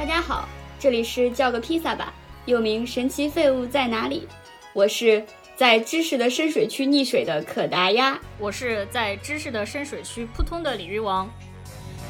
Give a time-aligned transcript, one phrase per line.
[0.00, 2.14] 大家好，这里是叫个披萨吧，
[2.46, 4.26] 又名神奇废物在哪里？
[4.72, 5.22] 我是
[5.56, 11.28] 在知识的深水区溺水的可达鸭，我是在知识的深水区扑通的鲤鱼王。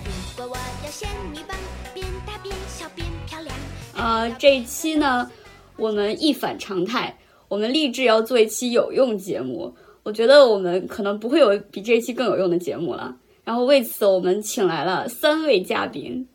[0.05, 1.59] 如果我要仙女棒，
[1.93, 3.53] 变大变小变漂亮。
[3.97, 5.29] 呃，这一期呢，
[5.75, 7.19] 我们一反常态，
[7.49, 9.75] 我们立志要做一期有用节目。
[10.05, 13.17] 我觉得我们可能不会有比这一期更有用的节目了。
[13.43, 16.29] 然后为此，我们请来了三位嘉宾。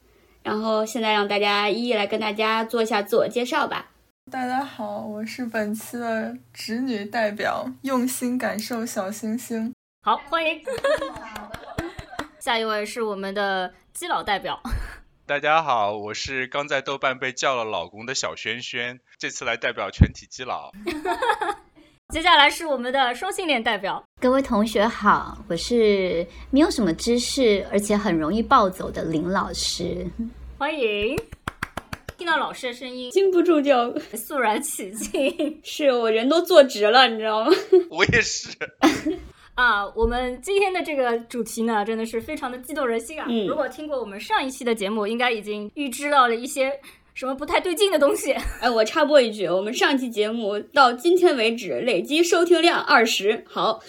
[0.45, 3.87] 然后现在让大家一一来跟大家做一下自我介绍吧。
[4.31, 9.73] 大家好，我是本期的直女代表，用心感受小星星。
[10.03, 10.61] 好，欢迎。
[12.39, 14.61] 下一位是我们的基佬代表。
[15.25, 20.71] 大家好，我是刚在豆瓣被叫了老公的小轩轩，这次来代表全体基佬。
[22.13, 24.04] 接下来是我们的双性恋代表。
[24.21, 30.07] 各位同学好，我是没有什么知识，而且很容易暴走的林老师。
[30.57, 31.15] 欢迎。
[32.17, 35.59] 听到老师的声音，禁不住就肃然起敬。
[35.63, 37.51] 是我人都坐直了，你知道吗？
[37.89, 38.49] 我也是。
[39.53, 43.27] 啊，我们今天的这个主题呢，真的是非常的激动人心啊！
[43.47, 46.71] 如果听过我们上一期的节目，应该已经预知到了一些
[47.15, 48.33] 什么不太对劲的东西。
[48.59, 53.81] 哎，我插播一句，我们上期节目到今天为止累计收听量二十，好。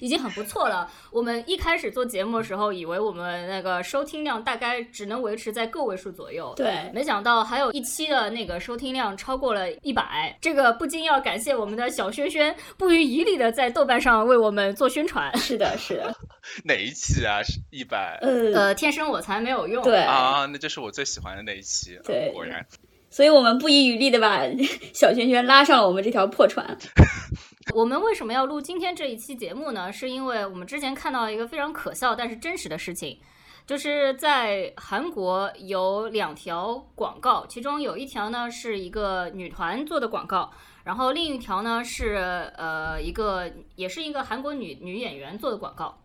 [0.00, 0.90] 已经很不错了。
[1.12, 6.54] 我们一开始做节目的时候，以为我们那个收听量大概只能维持在个位数左右。
[6.56, 15.36] 对，没想到还有一期的那个收听量超过了一百，这个不禁要感谢我们的小轩轩不遗余力的在豆瓣上为我们做宣传。
[15.36, 16.16] 是的，是的。
[16.64, 17.42] 哪一期啊？
[17.42, 18.18] 是一百？
[18.22, 19.82] 呃，天生我才没有用。
[19.82, 21.98] 对啊，那就是我最喜欢的那一期。
[22.04, 22.66] 对，果然。
[23.10, 24.42] 所以我们不遗余力的把
[24.94, 26.78] 小轩轩拉上了我们这条破船。
[27.74, 29.92] 我们为什么要录今天这一期节目呢？
[29.92, 33.18] 是因为我们之前看到一个非常可笑但是真实的事情，
[33.66, 40.52] 就是在韩国有两条广告，其中有一条呢是一个女团做的广告，
[40.84, 45.99] 然后另一条呢是呃一个也是一个韩国女女演员做的广告。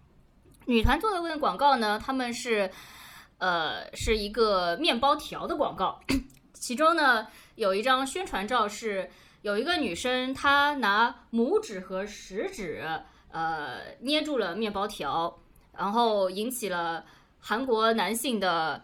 [0.66, 2.70] 女团做的那个广告呢，他们是
[3.38, 6.00] 呃是一个面包条的广告。
[6.54, 9.10] 其中呢，有一张宣传照是
[9.44, 12.84] 有一个女生，她拿拇指和食指，
[13.32, 15.38] 呃，捏住了面包条，
[15.78, 17.06] 然后引起了
[17.40, 18.84] 韩国男性的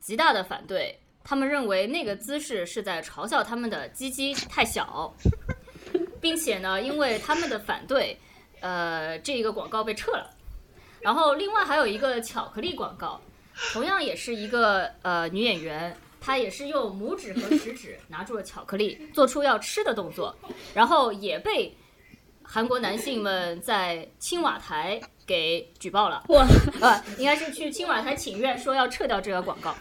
[0.00, 0.98] 极大的反对。
[1.22, 5.14] 他们认为那个姿势是在嘲笑他们的鸡鸡太小，
[6.22, 8.18] 并且呢，因为他们的反对，
[8.60, 10.30] 呃，这个广告被撤了。
[11.00, 13.20] 然后另外还有一个巧克力广告，
[13.72, 15.96] 同样也是一个呃女演员。
[16.20, 20.36] 她也是用拇指和食指拿住了巧克力，做出要吃的动作，
[20.74, 21.72] 然后也被
[22.42, 26.24] 韩国男性们在青瓦台给举报了。
[26.28, 26.44] 哇，
[26.80, 29.74] 呃，应该是去青瓦台请愿，说要撤掉这个广告。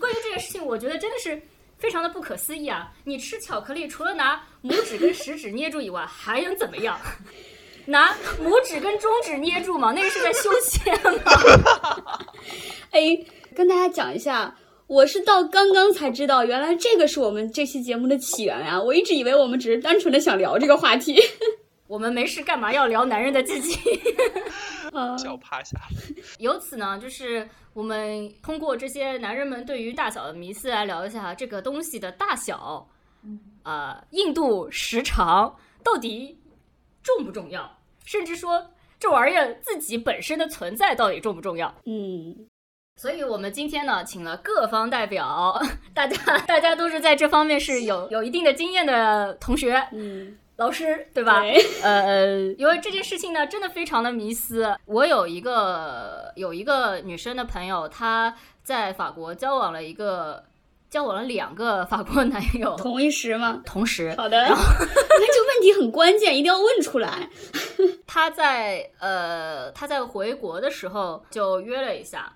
[0.00, 1.40] 关于这个事情，我觉得真的是
[1.78, 2.92] 非常的不可思议啊！
[3.04, 7.00] 你吃巧克力，除了拿拇指跟食指捏住以外，还能怎么样？
[7.88, 9.92] 拿拇指跟中指捏住吗？
[9.92, 11.32] 那个是在修仙吗？
[12.92, 13.18] 哎，
[13.56, 14.54] 跟大家讲一下。
[14.86, 18.80] 我是到刚刚才知道，原来这个是我们这期节目的起源呀！
[18.80, 21.20] 我一直以为我们只是单纯的想聊这个话题。
[21.86, 23.78] 我们没事干嘛要聊男人的鸡鸡？
[25.22, 25.78] 脚趴下。
[26.38, 32.88] 由此呢，就是我们通过这些男人们对于大小的迷思来聊一下这个东西的大小，
[33.64, 36.38] 呃，硬度、时长到底
[37.02, 37.77] 重不重要？
[38.08, 41.74] 甚至说这玩意儿自己本身的存在到底重不重要？
[41.84, 42.48] 嗯。
[42.96, 45.60] 所以，我们今天呢，请了各方代表，
[45.92, 51.42] 大家大家都是在这方面是有有一定的经验的同学，嗯，老师，对吧？
[51.82, 54.74] 呃，因为这件事情呢，真的非常的迷思。
[54.86, 60.42] 我有一个有一个女生的朋友，她在法国交往了一个
[60.90, 63.62] 交往了两个法国男友，同一时吗？
[63.64, 64.14] 同时。
[64.16, 64.40] 好的。
[64.48, 67.28] 那这个问题很关键，一定要问出来。
[68.06, 72.34] 他在呃，他在回国的时候就约了一下。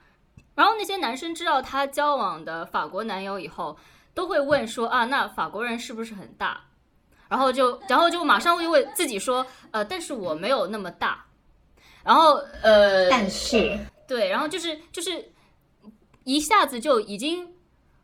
[0.54, 3.76] 然后那些男生知道他交往的法国男友以后，
[4.12, 6.60] 都会问说啊，那法国人是不是很大？
[7.28, 11.24] 然后就，然后就马上就会问自己说，呃，但是我没有那么大。
[12.04, 15.32] 然后，呃，但是，对，然后就是就是
[16.24, 17.48] 一下子就已经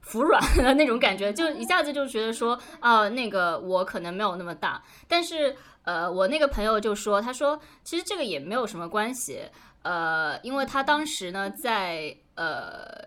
[0.09, 4.83] 服软的那种感觉，就一下子就觉得说啊，那个我可能没有那么大。
[5.07, 9.41] 但是，呃，我那个朋友就说，他说其实这个也没有什么关系，
[9.83, 12.17] 呃，因为他当时呢在。
[12.41, 13.05] 呃，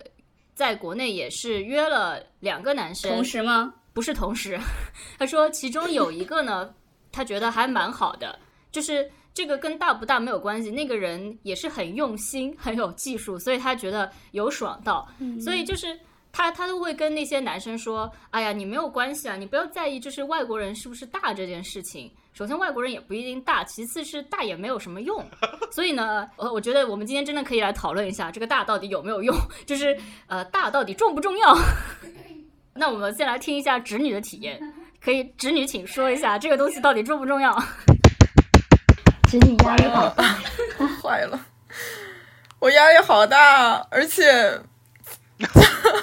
[0.53, 3.73] 在国内也是约了两个男生，同时吗？
[3.93, 4.59] 不是同时。
[5.17, 6.69] 他说其中有一个呢，
[7.13, 8.37] 他觉得还蛮好的，
[8.73, 15.07] 就是这个跟大不大没有关系，那个人也是很用心、很有技术，所以他觉得有爽到，
[15.41, 15.97] 所以就是
[16.31, 22.11] 他他都会跟那些男生说：“哎呀，你没有关系啊，你不要在意，就是外国人是不是大这件事情。
[22.33, 25.23] 首先，外国人也不一定大；其次是大也没有什么用。
[25.71, 29.35] 所以呢，呃我觉得我们今天真的可以来讨论一下这个大到底有没有用，
[29.65, 29.97] 就是
[30.27, 31.57] 呃，大到底重不重要？
[32.73, 34.57] 那我们先来听一下侄女的体验，
[35.03, 37.53] 可以侄女请说一下这个东西到底重不重要？
[39.27, 40.23] 侄女压力好大，
[41.01, 41.39] 坏了，
[42.59, 44.57] 我压力好大，而且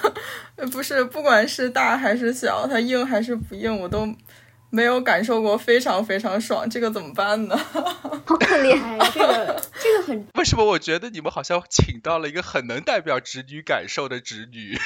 [0.72, 4.08] 不是不管是大还是小，它硬还是不硬，我都
[4.70, 7.56] 没有感受过非常非常爽，这个怎么办呢？
[8.26, 8.80] 好可怜。
[8.82, 14.76] 哎，这个这个很为什么我觉得你们好像请到了一个很能代表直女感受的直女？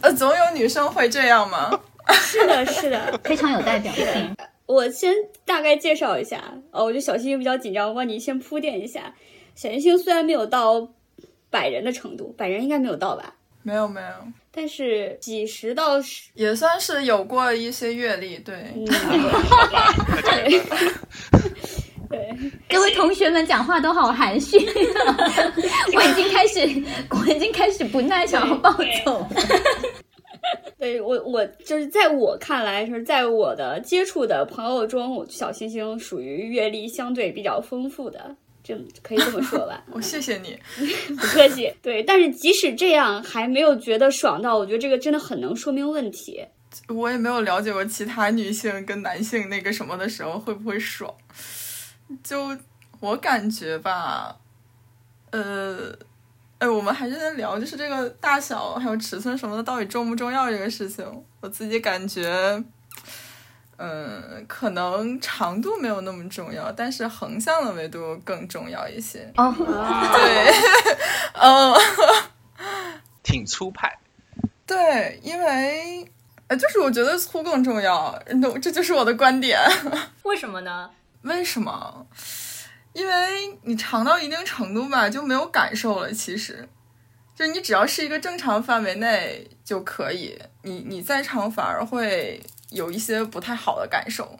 [0.00, 1.78] 呃，总有女生会这样吗？
[2.10, 3.20] 是的，是的。
[3.22, 4.34] 非常有代表性。
[4.66, 5.12] 我先
[5.44, 9.14] 大概介绍一下，哦，我觉得小星星比较紧张，我帮你先铺垫一下。
[9.54, 10.90] 小星星虽然没有到
[11.50, 14.06] 百人的程度，百人应该没有到吧，没有没有，
[14.50, 18.54] 但是几十到十，也算是有过一些阅历，对。
[18.74, 18.84] 嗯，
[20.22, 20.60] 对，
[22.08, 24.56] 对，各位同学们讲话都好含蓄，
[25.94, 26.60] 我已经开始，
[27.10, 28.72] 我已经开始不耐想要暴
[29.04, 29.28] 走。
[30.78, 38.34] 对我我就是在我看来，是在我的接触的朋友中，我小星星属于阅历相对比较丰富的，
[38.70, 39.82] 这可以这么说吧。
[39.92, 40.58] 我谢谢你，
[41.16, 41.72] 不客气。
[41.82, 46.46] 对，但是即使这样，还没有觉得爽到，我觉得这个真的很能说明问题。
[46.88, 51.12] 我也没有了解过其他女性跟男性那个什么的时候会不会爽，
[52.22, 52.56] 就
[53.00, 54.36] 我感觉吧，
[55.30, 55.96] 呃。
[56.60, 61.02] 哎，我们还是在聊，就是这个大小还有尺寸什么的，到底重不重要这个事情。
[61.40, 62.62] 我自己感觉，
[63.82, 69.32] 嗯，可能长度没有那么重要，但是横向的维度更重要一些。
[69.38, 70.52] 哦，对，
[71.32, 71.74] 嗯，
[73.24, 73.98] 挺粗派。
[74.66, 76.06] 对，因为，
[76.48, 79.58] 呃，就是我觉得粗更重要，那这就是我的观点。
[80.24, 80.90] 为什么呢？
[81.22, 82.06] 为什么？
[82.92, 86.12] 因为你长到一定程度吧，就没有感受了。
[86.12, 86.68] 其实，
[87.34, 94.38] 就是你只要是一个正常范围内就可以，你你再长反而会有一些不太好的感受，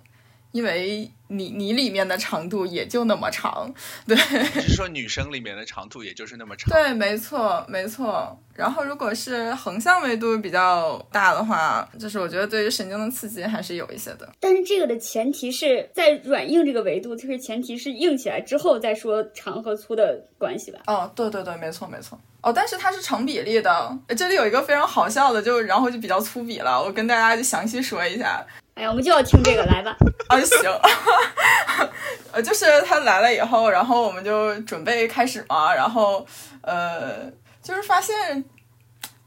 [0.52, 3.72] 因为你你里面的长度也就那么长，
[4.06, 4.16] 对。
[4.52, 6.68] 只是说女生里面的长度也就是那么长。
[6.70, 8.36] 对，没错，没错。
[8.54, 14.28] 然后如果是横向维度比较大的话，就是我觉得对于神经的刺激还是有一些的。
[14.38, 20.80] 但是这个的前提是在软硬这个维度，就是前提是硬起来之后再说长和粗的关系吧。
[20.88, 22.20] 哦，对对对，没错没错。
[22.42, 23.98] 哦，但是它是成比例的。
[24.16, 28.44] 这里有一个非常好笑的，就然后就比较粗鄙了，我跟大家就详细说一下。
[28.74, 29.96] 哎呀，我们就要听这个，来吧。
[30.28, 30.70] 啊，行。
[32.32, 36.26] 呃，就是他来了以后，然后我们就准备开始嘛，然后
[36.62, 37.30] 呃。
[37.62, 38.42] 就是发现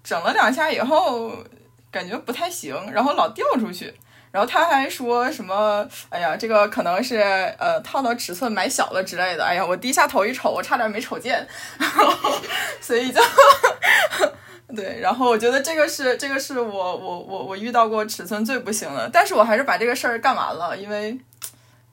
[0.04, 1.32] 整了两下以后，
[1.92, 3.94] 感觉不太行，然后老掉出去。
[4.32, 7.20] 然后他还说什么：“哎呀，这个可能是
[7.60, 11.48] 呃套到尺寸买小了之类的。”哎呀，我低下头一瞅，我差点没瞅见。
[11.78, 12.34] 然后
[12.82, 13.22] 所以就
[14.76, 21.18] 对，然后我觉得这个是这个是我我我我遇到过尺寸最不行的，但是我还是把这个事儿干完了，因为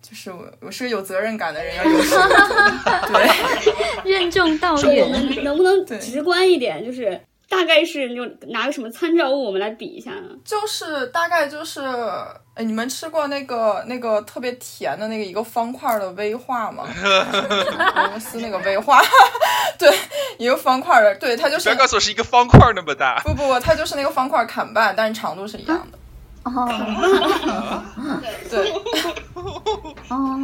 [0.01, 1.91] 就是我我是个有责任感的人，要有
[3.13, 3.31] 对，
[4.11, 5.11] 任重道我远。
[5.11, 6.85] 们能不能直观一点？
[6.85, 10.29] 就是大概是就拿个什么参照物，我们来比一下呢？
[10.45, 11.81] 就是大概就是，
[12.61, 16.87] 哎，你们吃过那个那个特别甜的那个一个方块的威化吗？
[16.93, 19.01] 俄罗斯那个威化，
[19.79, 19.91] 对，
[20.37, 21.65] 一个方块的，对，它就是。
[21.65, 23.19] 不要告诉我是一个方块那么大。
[23.25, 25.99] 不不不，它就是那个方块砍半，但是长度是一样的。
[26.43, 27.83] 哦，
[28.51, 28.71] 对，
[30.11, 30.39] 哦，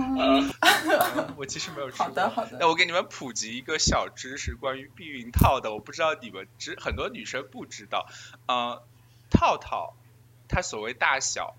[1.37, 2.03] 我其实没有吃。
[2.03, 2.57] 好的好的。
[2.59, 8.07] 那我给你们普及一个小知识，关于避孕套的，我不知道你们知，很多女生不知道。
[8.49, 8.83] 呃，
[9.31, 9.95] 套套
[10.49, 11.55] 它所谓大小，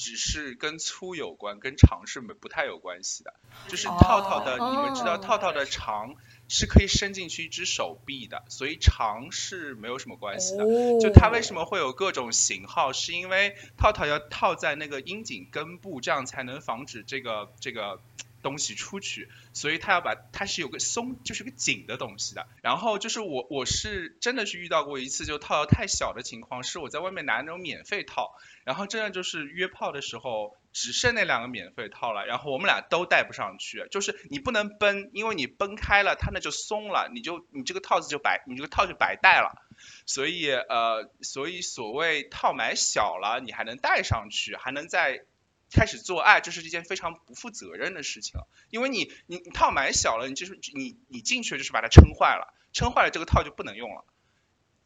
[0.00, 3.34] 只是跟粗有关，跟长是没不太有关系的。
[3.68, 6.16] 就是套套的，你们知道套套的长。
[6.52, 10.64] 是可以伸进去一只手臂的，所以长是没有什么关系的。
[10.98, 18.00] 就它为什么会有各种型号，是因为套套要套在那个阴茎根部，这样才能防止这个这个
[18.42, 19.28] 东西出去。
[19.52, 22.46] 所以它要把它是有个松，就是个紧的东西的。
[22.62, 30.56] 然后就是我我是真的是遇到过一次就套太小的情况，是我在外面拿那种免费套，然后真的就是约炮的时候。
[30.72, 39.60] 只剩那两个免费套了，然后我们俩都戴不上去，就是你不能崩，因为你崩开了，它那就松了，你就你这个套子就白，你这个套就白戴了。
[40.06, 45.24] 所以呃，所以所谓套买小了，你还能戴上去，还能在
[45.72, 48.40] 开始做爱，这是一件非常不负责任的事情。
[48.70, 54.04] 因为你你你套买小了，你就是你你进去就是把它撑坏了，撑坏了这个套就不能用了，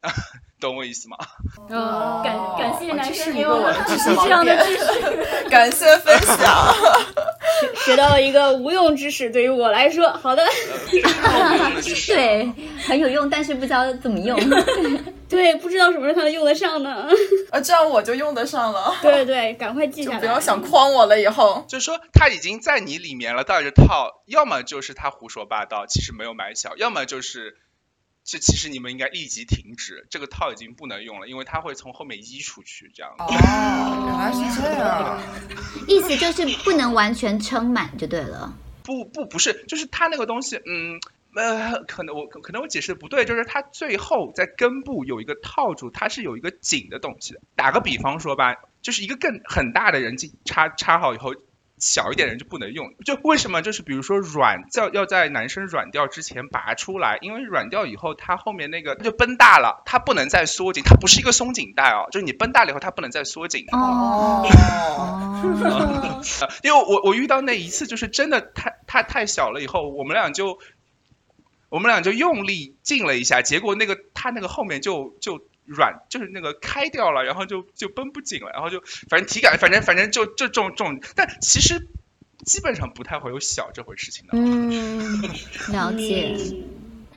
[0.60, 1.16] 懂我意思吗？
[1.70, 5.48] 哦，感感谢男生给我们知识这样的点知识。
[5.50, 6.74] 感谢分享。
[7.84, 10.44] 学到了一个无用知识，对于我来说，好的，
[12.06, 12.52] 对，
[12.86, 14.38] 很有用，但是不知道怎么用。
[15.34, 17.08] 对，不知道什么时候才能用得上呢？
[17.50, 20.18] 啊，这样我就用得上了， 对对，赶快记下来。
[20.18, 21.20] 不要想诓我了。
[21.20, 27.56] 以后就是说他已经在你里面了，带着套，要么就是他胡说八道，其实没有买小，要么就是。
[28.26, 33.12] 这其实你们应该立即停止，这个套已经不能用了，因为它会从后面移出去，这样。
[33.20, 33.26] 哦，
[34.06, 35.20] 原来是这样。
[35.86, 38.54] 意思就是不能完全撑满就对了。
[38.82, 40.98] 不不不是，就是它那个东西，嗯
[41.36, 47.40] 呃，可能我可能我解释的不对，就是它最后在根部有一个套住，它是有一个紧的东西的。
[47.56, 51.34] 打个比方说吧，就是一个更很大的人进插插好以后。
[51.76, 53.60] 小一点人就不能用，就为什么？
[53.60, 63.66] 就是比如说软要要在男生软掉之前拔出来，因为软掉以后，它后面那个就绷大了，它不能再缩紧，它不是一个松紧带哦，就是你绷大了以后，它不能再缩紧。
[63.72, 64.46] 哦
[66.62, 70.60] 因为我我遇到那一次就是真的太太太小了，以后我们俩就
[71.74, 81.88] 我们俩就用力劲了一下，结果那个他那个后面就就软，就是那个开掉了，然后就就绷不紧了，然后就反正体感反正反正就就这种这种，但其实
[82.46, 84.34] 基本上不太会有小这回事情的。
[84.34, 85.20] 嗯，
[85.74, 86.36] 了解。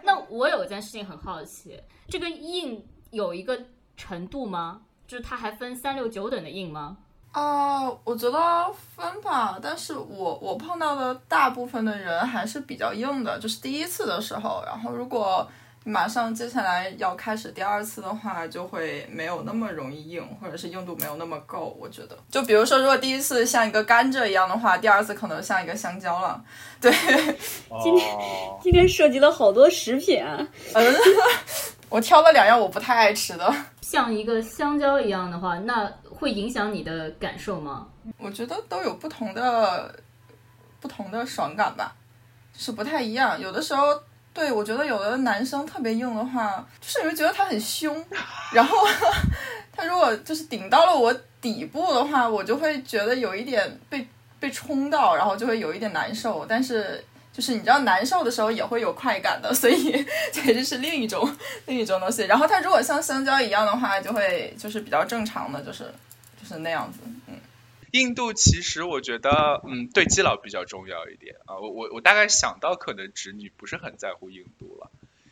[0.04, 4.82] 那我有一件事情很好奇，这个硬有一个程度吗？
[5.06, 6.98] 就是它还分三六九等的硬吗？
[7.38, 8.66] 啊，我觉得
[8.96, 15.48] 分吧，但是我我碰到的大部分的人还是比较硬的，就是第一次的时候，然后如果
[15.84, 21.78] 马上接下来要开始第二次的话，就会没有那么容易硬，或者是硬度没有那么够。
[21.80, 26.44] 我觉得，就比如说，如果第一次像一个甘蔗一样的话，第二次可能像一个香蕉了。
[26.82, 26.92] 对，
[27.84, 30.36] 今天哦，今天涉及了好多食品啊，
[30.74, 30.96] 嗯，
[31.90, 37.88] 我挑了两样我不太爱吃的，像一个香蕉一样的话，那会影响你的感受吗？
[38.18, 39.94] 我觉得都有不同的
[40.80, 41.96] 不同的爽感吧，
[42.58, 43.40] 是不太一样。
[43.40, 43.88] 有的时候，
[44.34, 48.04] 对我觉得有的男生特别硬的话，就是你会觉得他很凶，
[48.52, 48.78] 然后
[49.72, 54.08] 他如果就是顶到了我底部的话，我就会觉得有一点被
[54.40, 56.46] 被冲到，然后就会有一点难受。
[56.48, 61.28] 但是就是你知道难受的时候也会有快感的，所以 这就是另一种
[61.66, 62.24] 另一种东西。
[62.24, 65.92] 然后它如果像香蕉一样的话，就会就是比较正常的，就是
[66.48, 67.36] 是那样子，嗯。
[67.92, 71.58] 印度其实我觉得，嗯，对基佬比较重要一点啊。
[71.58, 74.92] 我我我大概想到，可能侄女不是很在乎印度了。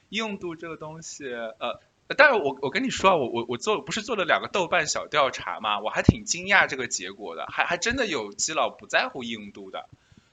[0.10, 1.82] 印度这个东西，呃，
[2.16, 9.90] 但是我我跟你说啊，我我我做不是做了两个豆瓣小调查嘛，我还挺惊讶这个结果的，还还真的有基佬不在乎印度的。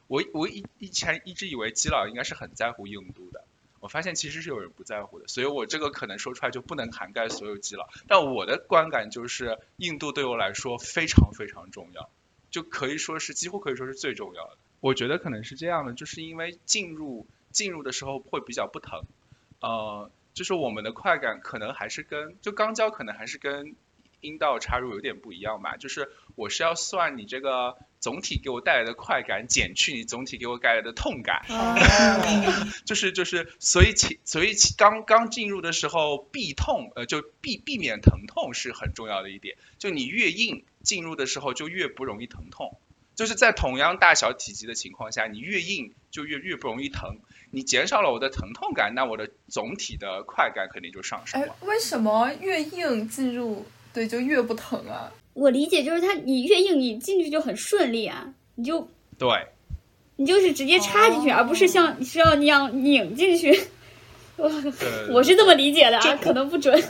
[0.07, 3.45] 我我以以前一直以为基佬应该是很在乎印度的，
[3.83, 7.89] 我发现其实是有人不在乎的，所以我这个可能说出来就不能涵盖所有基佬。
[8.07, 12.09] 但我的观感就是，硬度对我来说非常非常重要。
[12.51, 14.57] 就可以说是几乎可以说是最重要的。
[14.81, 19.03] 我觉得可能是这样的，就是因为进入进入的时候会比较不疼，
[19.61, 23.75] 呃，就是我们的快感可能还是跟就肛交可能还是跟
[24.21, 31.47] 阴道插入有点不一样吧，就是我是要算你这个总体给我带来的快感减去你总体给我带来的痛感，
[32.85, 39.57] 就是就是，所以其所以其刚刚进入的时候避痛，呃，就避避免疼痛是很重要的一点。
[39.79, 42.77] 就你越硬进入的时候，就越不容易疼痛。
[43.15, 47.19] 就是在同样大小体积的情况下，你越硬就越越不容易疼。
[47.53, 55.13] 你减少了我的疼痛感，那我的总体的快感肯定就上升哎了。，为什么越硬进入对就越不疼啊？
[55.35, 59.29] 我理解就是它，你越硬，你进去就很顺利啊，你就对，
[60.17, 63.69] 你就是直接插进去，哦而不是像你是要那样拧进去。
[64.37, 64.51] 我
[65.11, 66.83] 我是这么理解的啊，可能不准。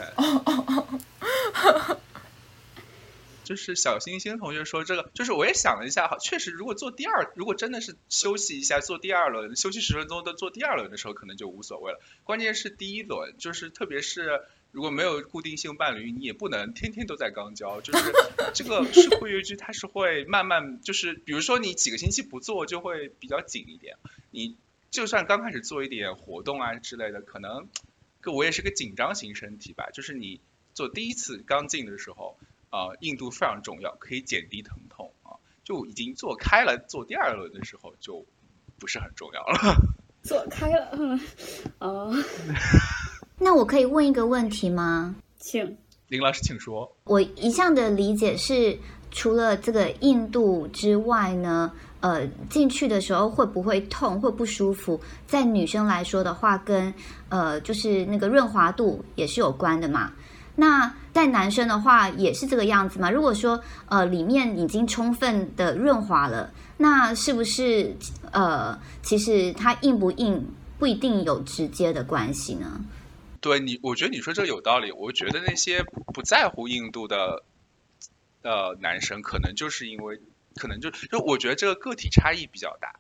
[3.45, 12.01] 就是小星星同学说这个，就是我也想了一下，哈，确实，如果做第二，如果真的是休息一下做第二轮，休息十分钟的做第二轮的时候，可能就无所谓了。
[12.23, 14.41] 关键是第一轮，就是特别是
[14.73, 18.12] 如果没有固定性伴侣，你也不能天天都在肛交，就是
[18.52, 23.97] 这个是会约肌，它是会慢慢，就是比如说你几个星期不做，就会比较紧一点。
[24.31, 24.57] 你
[24.91, 27.69] 就算刚开始做一点活动啊之类的，可能，
[28.21, 30.41] 个我也是个紧张型身体吧，就是你
[30.75, 32.37] 做第一次刚进的时候。
[32.75, 35.37] 呃，硬度非常重要，可以减低疼痛啊。
[35.62, 38.25] 就已经做开了，做第二轮的时候就
[38.79, 39.76] 不是很重要了。
[40.25, 41.21] 做开了，嗯，
[41.81, 42.17] 哦，
[43.43, 45.17] 那我可以问一个问题吗？
[45.41, 46.89] 请林老师，请说。
[47.03, 48.79] 我一向的理解是，
[49.11, 55.01] 除了这个硬度之外呢，呃，进去的时候会不会痛，会不舒服？
[55.27, 56.95] 在女生来说的话，跟
[57.31, 60.13] 呃，就是那个润滑度也是有关的嘛。
[60.55, 63.11] 那在男生的话也是这个样子嘛？
[63.11, 67.93] 如果说呃里面已经充分的润滑了，那是不是
[68.31, 70.47] 呃其实它硬不硬
[70.79, 72.81] 不一定有直接的关系呢？
[73.43, 74.93] 对你，我觉得你说这个有道理。
[74.93, 77.45] 我觉得那些不在乎硬度的
[78.41, 80.21] 呃男生，可能就是因为
[80.57, 82.95] 可能就就我觉得这个个体差异比较大。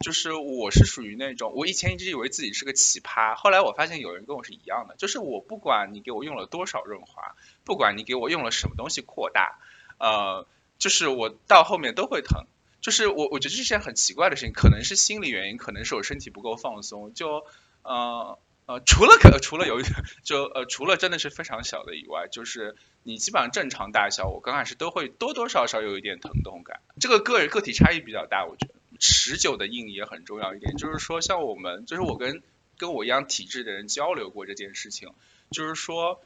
[0.00, 9.58] 就是我是属于那种，我以前一直以为自己是个奇葩，后来我发现有人跟我是一样的，就是我不管你给我用了多少润滑，不管你给我用了什么东西扩大，
[9.98, 10.46] 呃，
[10.78, 12.44] 就是我到后面都会疼。
[12.80, 17.12] 就是我我觉得这是件很奇怪的事情，可能是心理原因，可能是我身体不够放松。
[17.12, 17.44] 就
[17.82, 26.80] 呃呃，除了可除了有一点，就呃除了真的是非常小的以外，就是你基本上正常大小，我刚开始都会多多少少有一点疼痛感。
[27.00, 28.74] 这个个人个体差异比较大，我觉得。
[29.00, 32.42] 持久的硬也很重要一点，就是说，像我们，就是我跟
[32.76, 35.14] 跟我一样体质的人交流过这件事情，
[35.52, 36.20] 就是说，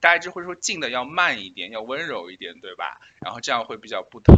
[0.00, 3.00] 大家就会说静的要慢一点，要温柔一点，对吧？
[3.20, 4.34] 然后这样会比较不疼。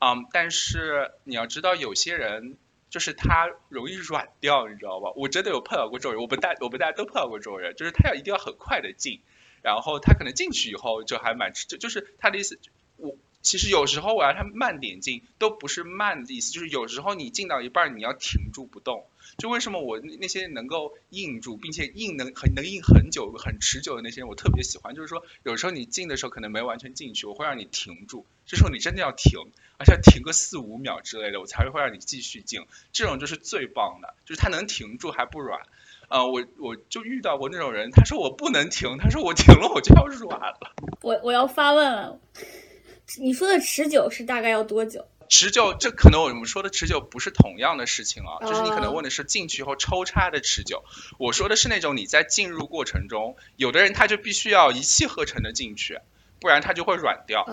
[0.00, 2.56] 嗯，但是你要知道，有些人
[2.90, 5.12] 就是他容易软掉，你知道吧？
[5.16, 9.20] 我真的有碰到过这种人，我们大我们大家都碰到过这种人，就是他要一定要很快的进，
[9.62, 12.58] 然后他可能进去以后就还蛮就就是他的意思，
[12.96, 13.16] 我。
[13.48, 19.06] 其实有时候我要他慢点进，都不是慢的意思，就是有时候你进到一半你要停住不动。
[19.38, 24.94] 就为什么我那些能够硬住，并且硬能很能硬很久、很持久的那些，我特别喜欢。
[24.94, 28.26] 就是说，有时候你进的时候可能没完全进去，我会让你停住。
[28.44, 29.40] 这时候你真的要停，
[29.78, 32.66] 而且要停个四五秒之类的，我才会会让你继续进。
[32.92, 35.62] 这种就是最棒的，就是他能停住还不软。
[36.08, 40.74] 呃，我我就遇到过那种人，他说我不能停，他说我停了我就要软了。
[41.00, 42.20] 我我要发问了。
[43.16, 45.06] 你说的持久是大概要多久？
[45.30, 48.46] 持久，这可能我们说的持久不是同样的事情啊。
[48.46, 50.84] 就是你可能问的是进去以后抽插的持久，
[51.18, 55.98] 我说的是那种你在进入过程中，有的人他就必须要一气呵成的进去，
[56.40, 57.44] 不然他就会软掉。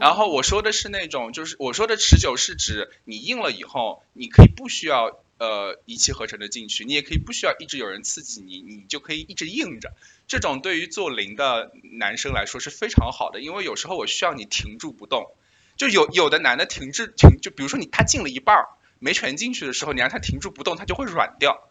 [0.00, 5.18] 然后我说的是那种，就是我说的持久是指你硬了以后，你可以不需要。
[5.38, 9.92] 呃，一气呵成的进去，你也可以不需要一直有人刺激你，你就可以一直硬着。
[10.28, 15.32] 这种对于做零的男生来说是非常好的，因为有时候我需要你停住不动。
[15.76, 18.68] 就有有的男的停滞停，就比如说你他进了一半儿
[19.00, 21.68] 没全进去的时候，你让他停住不动，他就会软掉。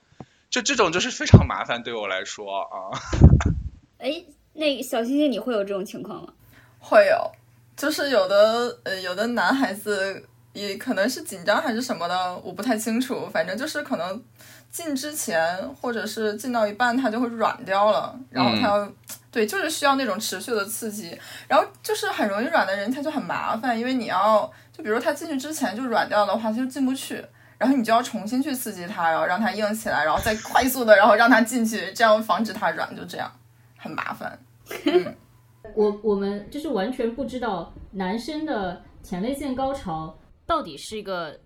[0.49, 2.99] 就这种就是非常麻烦对我来说啊。
[3.97, 6.33] 哎，那小星星，你会有这种情况吗？
[6.79, 7.31] 会有，
[7.77, 10.27] 就是有的呃，有的男孩子。
[10.53, 13.27] 也可能是紧张还是什么的，我不太清楚。
[13.31, 14.23] 反正就是可能
[14.71, 18.17] 进之前，或者是进到一半，它就会软掉了。
[18.29, 18.91] 然后它要
[19.31, 21.17] 对，就是需要那种持续的刺激。
[21.47, 27.25] 然后就是很容易软的人，他就很麻烦，因为你要就比如他进去之前就软掉的话，他就进不去。
[27.57, 33.31] 然后你就要重新去刺激他，然后让他硬起来，然后再快速的，然后让他进去，这样防止他软，就这样
[33.77, 34.37] 很麻烦。
[35.75, 40.13] 我我们就是完全不知道男生的前列腺高潮。
[40.45, 41.39] 到底是一个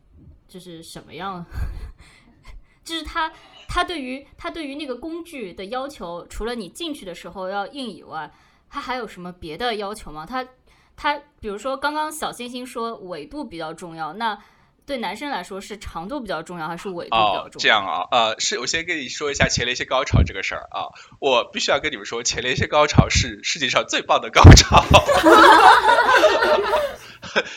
[0.47, 1.45] 就是什么样？
[2.83, 3.29] 就是他
[3.67, 8.31] 他对于他对于那个工具的要求，除了你进去的时候要硬以外，
[8.69, 10.25] 他还有什么别的要求吗？
[10.25, 10.47] 他
[10.95, 14.41] 他比如说刚刚小星星说纬度比较重要，那
[14.85, 17.59] 对男生来说是长度比较重要还是纬度比较重要？
[17.59, 20.87] 这样啊，呃，是我先跟你说一下前列腺高潮这个事儿啊，
[21.19, 24.81] 我必须要跟你们说，前列腺高潮是世界上最棒的高潮，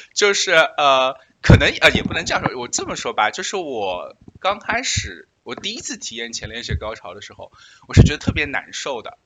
[0.12, 1.14] 就是呃。
[1.42, 7.50] 可能呃也不能这样说，我这么说吧，就是我刚开始我第一次体验前列腺高潮的时候，
[7.88, 9.18] 我是觉得特别难受的，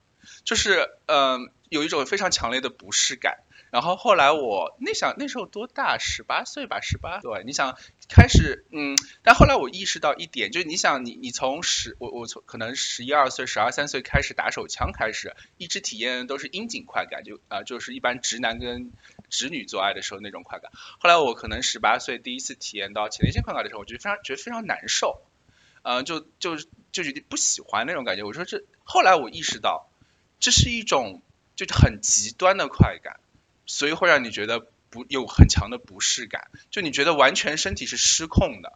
[0.44, 3.38] 就是嗯有一种非常强烈的不适感。
[3.70, 5.98] 然后后来我那想那时候多大？
[5.98, 7.18] 十八岁吧，十八。
[7.18, 7.77] 对，你想
[8.09, 18.92] 开始嗯，但后来我意识到一点，就是你想你你从十我我从可能十一二岁、十二三岁开始打手枪开始，一直体验都是阴茎快感，就啊就是一般直男跟
[19.35, 20.70] 直女做爱的时候那种快感。
[20.99, 25.20] 后来我可能十八岁第一次体验到前列腺快感的时候，我觉得非常觉得非常难受，
[25.83, 26.57] 嗯，就就
[26.92, 28.23] 就觉得不喜欢那种感觉。
[28.23, 29.88] 我说这后来我意识到，
[30.38, 31.23] 这是一种
[31.57, 33.18] 就是很极端的快感。
[33.66, 38.75] 所以会让你觉得不有很强的不适感，就你觉得完全身体是失控的，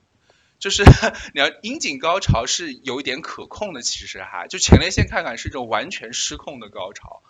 [0.59, 0.83] 就是
[1.35, 7.23] 你要阴茎高潮是有一点可控的，其实哈，就前列腺快感是一种完全失控的高潮，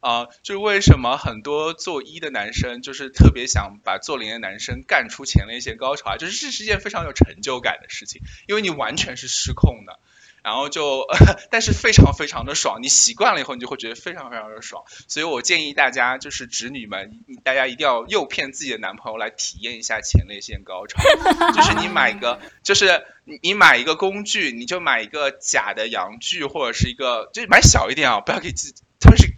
[0.00, 9.98] 啊，就是为什么很多做一的男生就是特别想把做零的男生干出前列腺高潮啊，就是这是一件非常有成就感的事情，因为你完全是失控的。
[10.42, 11.04] 然后就，
[11.52, 14.84] 但是非常非常的爽，你习惯了以后，你就会觉得非常非常的爽。
[15.06, 20.98] 所以我建议大家，就是直女们，大家一定要诱骗自己的男朋友来体验一下前列腺高潮。
[21.54, 23.04] 就是你买一个，就是
[23.42, 28.82] 你买一个工具，你就买一个假的阳具，或者是一个，就买小一点啊，不要给自，己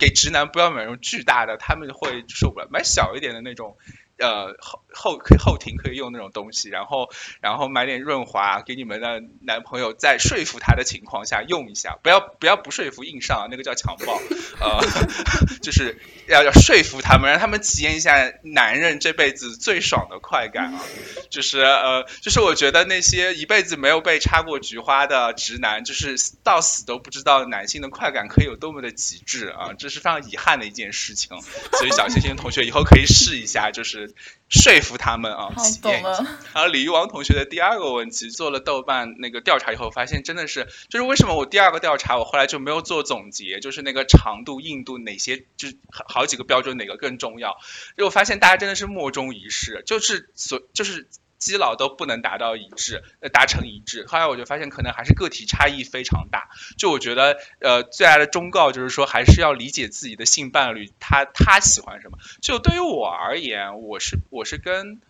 [0.02, 2.66] 给直男，不要买那种巨大的，他们会受不了。
[2.72, 3.76] 买小一点的那种。
[4.22, 14.20] 呃后后后庭可以用那种东西，然后然后买点润滑给你们的男朋友，在说服他的情况下用一下，不要不要不说服硬上，那个叫强暴，
[14.60, 14.80] 呃，
[15.60, 20.80] 就是要要说服他们，让他们体验一下男人这辈子最爽的快感啊，
[21.28, 31.40] 就是呃就是我觉得那些一辈子没有被插过菊花的直男，就是到死都不知道男性的快感可以有多么的极致啊，这是非常遗憾的一件事情，
[31.72, 34.11] 所以小星星同学以后可以试一下，就是。
[34.48, 36.16] 说服他们啊，好懂了。
[36.54, 47.50] 然后李玉王同学的第二个问题，做了豆瓣那个调查以后，发现真的是，就是为什么我第二个调查我后来就没有做总结，就是那个长度、硬度哪些，就是好几个标准哪个更重要？
[47.96, 51.08] 因为我发现大家真的是莫衷一是，就是所就是。
[51.42, 54.06] 基佬都不能达到一致，呃，达成一致。
[54.06, 56.48] 后来我就发现，可能还是个体差异非常大。
[56.78, 62.18] 就我觉得，呃，最大的忠告就是说，还是要理解自己的性伴侣，他他喜欢什么。
[62.40, 65.00] 就对于我而言，我是我是跟，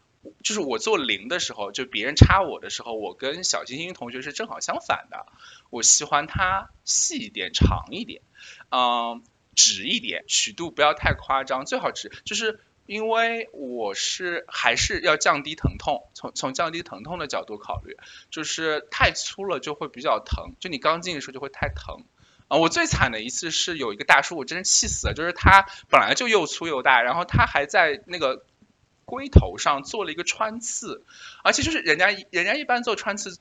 [0.42, 5.26] 就是我做零的时候，就别人插我的时候，我跟小星星同学是正好相反的。
[5.68, 8.22] 我喜欢他细一点、长一点，
[8.70, 9.22] 嗯，
[9.54, 12.58] 直一点，曲度不要太夸张，最好直，就是。
[12.92, 17.96] 因为我是还是要降低疼痛，从从降低疼痛的角度考虑，
[18.30, 22.04] 就是太粗了就会比较疼，就你刚进的时候就会太疼
[22.48, 22.58] 啊。
[22.58, 28.44] 我最惨的一次是有一个大叔，我真是气死了，就是他本来就又粗又大，然后他还在那个
[29.06, 31.02] 龟头上做了一个穿刺，
[31.42, 33.38] 而且就是人家人家一般做穿刺。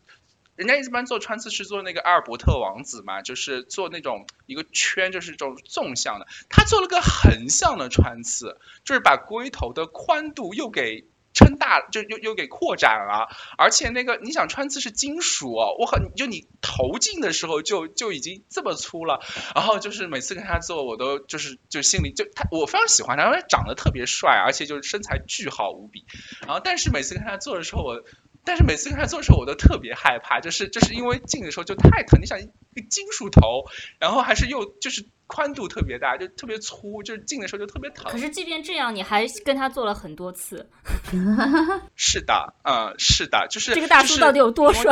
[0.56, 6.28] 人家一般做穿刺是做那个阿尔伯特王子嘛，就是做那种一个圈，就是这种纵向的。
[6.50, 13.30] 他做了个横向的穿刺，就是把龟头的宽度又给撑大，就又又给扩展了。
[13.58, 19.22] 而且那个你想穿刺是金属，我很就你投进的时候就就已经这么粗了。
[19.56, 26.06] 然后就是每次跟他做，我都就是就心里就他我非常喜欢他，因为长得特别帅，而且就是身材巨好无比。
[26.42, 28.04] 然后但是每次跟他做的时候，我。
[28.44, 32.20] 但是每次跟他做的时候，我都特别害怕，就是就是因为进的时候就太疼。
[32.22, 33.66] 你想一个金属头，
[34.00, 38.12] 然后还是又就是宽度特别大，就特别粗，就是进的时候就特别疼。
[38.12, 40.70] 可是即便这样，你还跟他做了很多次。
[41.96, 44.92] 是的，嗯，是的，就是这个大叔到底有多帅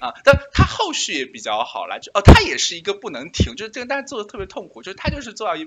[0.00, 0.12] 啊？
[0.24, 5.66] 但他后续也比较好了，就哦，他也是一个不能停，就是这个，但是做的特别痛苦，就是他就是做到一。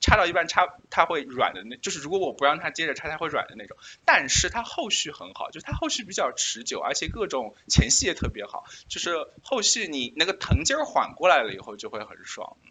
[0.00, 3.76] 插到一半插，它会软的那，就是如果我不让它接着插，它会软的那种。
[4.04, 8.64] 但是它后续很好，就是它后续比较持久，而且各种前戏也特别好。
[8.88, 12.56] 就是后续你那个疼劲儿缓过来了以后就会很爽。
[12.64, 12.70] 嗯，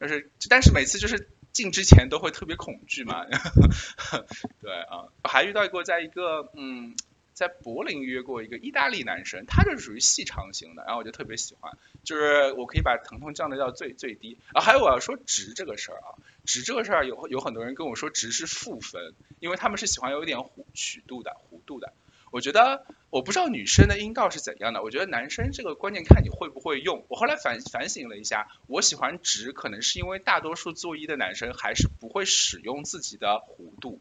[0.00, 3.24] 就是，但是每次就是进之前都会特别恐惧嘛。
[4.60, 6.94] 对啊，还遇到过在一个嗯。
[7.34, 14.38] 在柏林约过一个意大利男生，他是属于细长型的，然后我就特别喜欢，就是我可以把疼痛降低到最最低。
[14.52, 16.14] 啊，还有我要说直这个事儿啊，
[16.44, 21.92] 直这个事儿有有很多人跟我说直是负分，因为他们是喜欢有一点弧曲度的弧度的。
[22.30, 27.04] 我觉得我不知道女生的阴道是怎样的，我觉得男生这个关键看你会不会用。
[27.08, 34.00] 我后来反反省了一下，我喜欢直，可能是因为大多数做医的男生还是不会使用自己的弧度，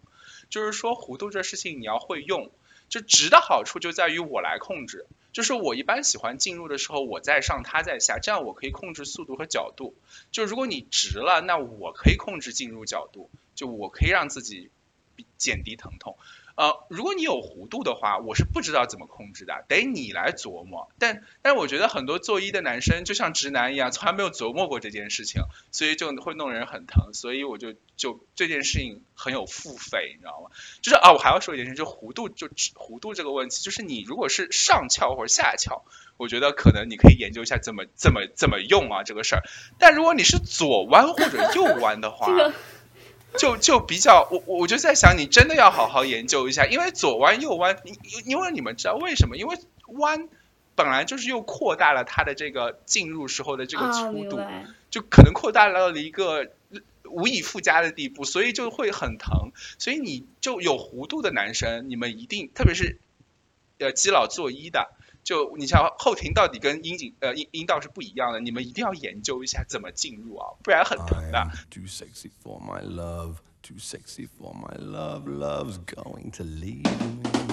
[0.49, 2.51] 就是说弧度这事情你要会用。
[2.91, 9.95] 就直的好处就在于我来控制，就是我一般喜欢进入的时候我在上，他在下，这样我可以控制速度和角度。
[10.31, 14.69] 就如果你直了，那我可以控制进入角度，就我可以让自己
[15.37, 16.17] 减低疼痛。
[16.55, 20.89] 呃，如果你有弧度的话，我是不知道怎么控制的，得你来琢磨。
[20.99, 27.13] 但但我觉得很多做医的男生就像直男一样，从来没有琢磨过这件事情，所以就会弄人很疼。
[27.13, 30.49] 所以我就就这件事情很有付费，你知道吗？
[30.81, 35.83] 就是啊，我还要说一件事，就弧度就弧度这个问题，就是你如果是上翘或者下翘，
[36.17, 39.43] 我觉得可能你可以研究一下怎么怎么怎么用啊这个事儿。
[39.79, 42.27] 但如果你是左弯或者右弯的话，
[43.37, 49.37] 就就比较，我我就在想，你真的要好好研究一下，因为左弯右弯，因因为你们知道为什么？
[49.37, 50.29] 因为弯
[50.75, 54.37] 本来就是又扩大了它的这个进入时候的这个粗度，
[54.89, 56.51] 就可能扩大到了一个
[57.05, 59.51] 无以复加的地步，所以就会很疼。
[59.79, 62.99] 所以你就有弧度的男生，你们一定，特别是
[63.79, 64.89] 呃基佬做一的。
[65.23, 71.39] 就你像后庭到底跟阴茎呃阴阴道是不一样的，你们一定要研究一下怎么进入啊，不然很疼的。
[77.47, 77.50] hurts.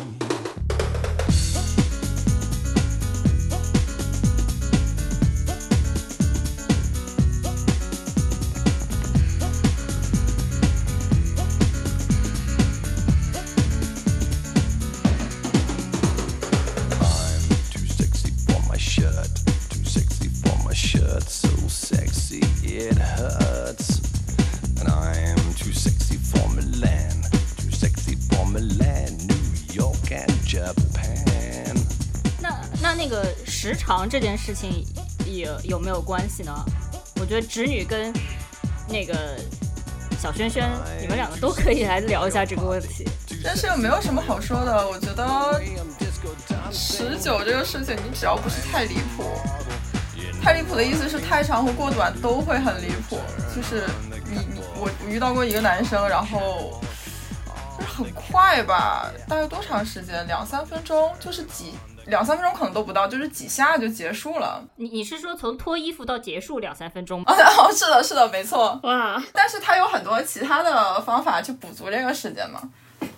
[34.09, 34.85] 这件事情
[35.27, 36.53] 也有没有关系呢？
[37.21, 38.13] 我觉得直女跟
[38.89, 39.37] 那个
[40.21, 43.05] 小轩轩，你们两个都可以来聊一下这个问题。
[43.45, 45.61] 但是又没有什么好说的，我觉得
[46.73, 49.25] 持久这个事情，你只要不是太离谱，
[50.43, 53.21] 太离谱的意思是太长或过短都会很离谱。
[53.55, 53.85] 就是
[54.25, 56.81] 你你我我遇到过一个男生，然后
[57.79, 60.27] 就是很快吧，大概多长时间？
[60.27, 61.75] 两三分钟，就是几
[62.09, 64.63] 两三分钟可能都不到，就是几下就结束了。
[64.77, 67.27] 你你是说从脱衣服到结束两三分钟吗？
[67.59, 68.79] 哦， 是的，是的，没错。
[68.83, 72.61] 哇，但是它有很多其他的方法去补足这个时间嘛。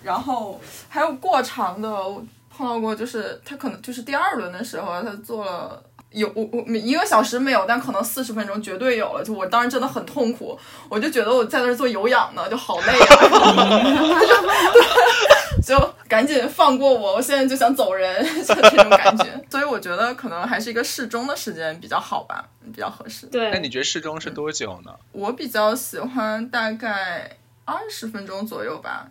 [0.03, 2.23] 然后还有过长的，我
[2.55, 9.23] 碰到过，就是他可能就是第二轮的时候，他做了有我我一个小时没有，但可能四十分钟绝对有了。
[9.23, 14.19] 就我当时真的很痛苦，我就觉得我在那儿做有氧呢，就好累啊，
[15.65, 19.23] 就赶紧放过我，我现在就想走人， 就这种感觉。
[19.49, 23.27] 所以我觉得可能还是一个适中的时间比较好吧，比较合适。
[23.27, 24.93] 对，那你觉得适中是多久呢？
[25.13, 29.07] 我比较喜欢大概二十分钟左右吧，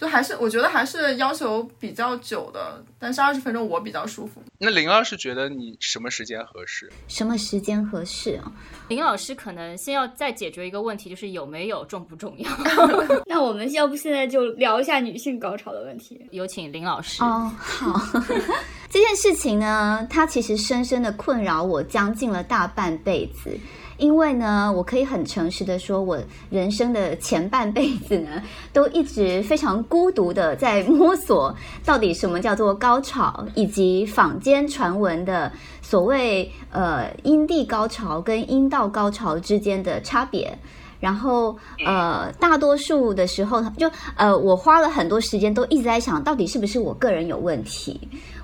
[0.00, 4.42] 就还是我觉得还是要求比较久的，但是二十分钟我比较舒服。
[4.56, 6.90] 那林老师觉得你什么时间合适？
[7.06, 8.50] 什么时间合适啊？
[8.88, 12.50] 林老师可能先要再解决一个问题，就是有没有重不重要？
[13.28, 16.18] 那我们要不现在就聊一下女性高潮的问题？
[16.30, 17.22] 有请林老师。
[17.22, 18.00] 哦，好，
[18.88, 23.54] 这件事情呢，它其实深深的困扰我将近了大半辈子。
[24.00, 40.58] 因为呢，我可以很诚实的说，我人生的前半辈子呢，都一直非常孤独的在摸索到底什么叫做高潮，以及坊间传闻的所谓呃阴蒂高潮跟阴道高潮之间的差别。
[40.98, 47.98] 然后呃，大多数的时候就呃，我花了很多时间都一直在想到底是不是我个人有问题。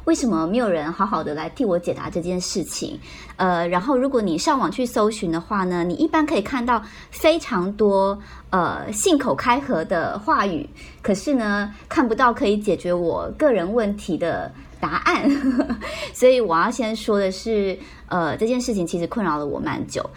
[0.07, 2.99] 为什么没有人好好的来替我解答这件事情？
[3.37, 8.17] 呃，然后如果你上网去搜寻的话呢，你一般可以看到非常多
[8.51, 10.69] 呃信口开河的话语，
[11.03, 15.29] 可是呢看不到可以解决我个人问题的答案。
[16.15, 17.77] 所以我要先说的是，
[18.09, 20.09] 呃，这件事情其实困扰了我蛮久。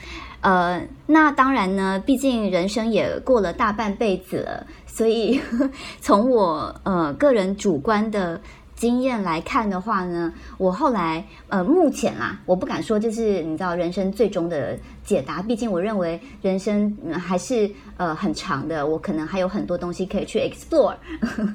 [0.41, 5.41] 呃，那当然呢，毕竟人生也过了大半辈子了，所以
[5.99, 8.39] 从我呃个人主观的。
[8.79, 20.95] 经验来看的话呢，我后来呃，目前啦，我不敢说这是你知道人生最终的解答，毕竟我认为人生、嗯、还是呃很长的，我可能还有很多东西可以去 explore。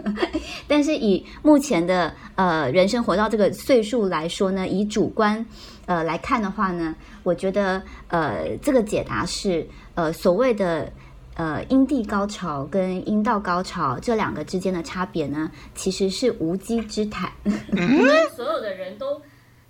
[0.68, 5.44] 但是以目前的呃人生活到这个岁数来说呢，以主观
[5.87, 10.92] 呃来看的话呢，我觉得呃这个解答是呃所谓的。
[11.34, 17.30] 呃，阴蒂高潮跟阴道高潮这两个之间的差别呢，其实是无稽之谈。
[18.36, 19.20] 所有的人都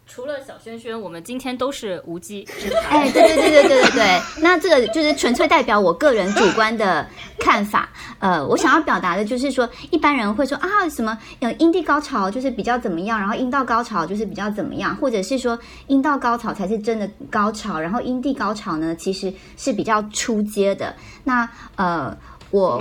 [0.06, 3.00] 除了小轩轩，我们今天都是无稽之谈。
[3.00, 7.06] 哎，对对对对对对对，那这个就是纯粹代表我个人主观的
[7.38, 7.88] 看法。
[8.18, 20.94] 呃，我想要表达的就是说，一般人会说啊，什么有阴蒂高潮就是比较怎么样，然后阴道高潮就是比较怎么样，或者是说阴道高潮才是真的高潮，然后阴蒂高潮呢其实是比较出街的。
[21.24, 22.16] 那呃，
[22.50, 22.78] 我。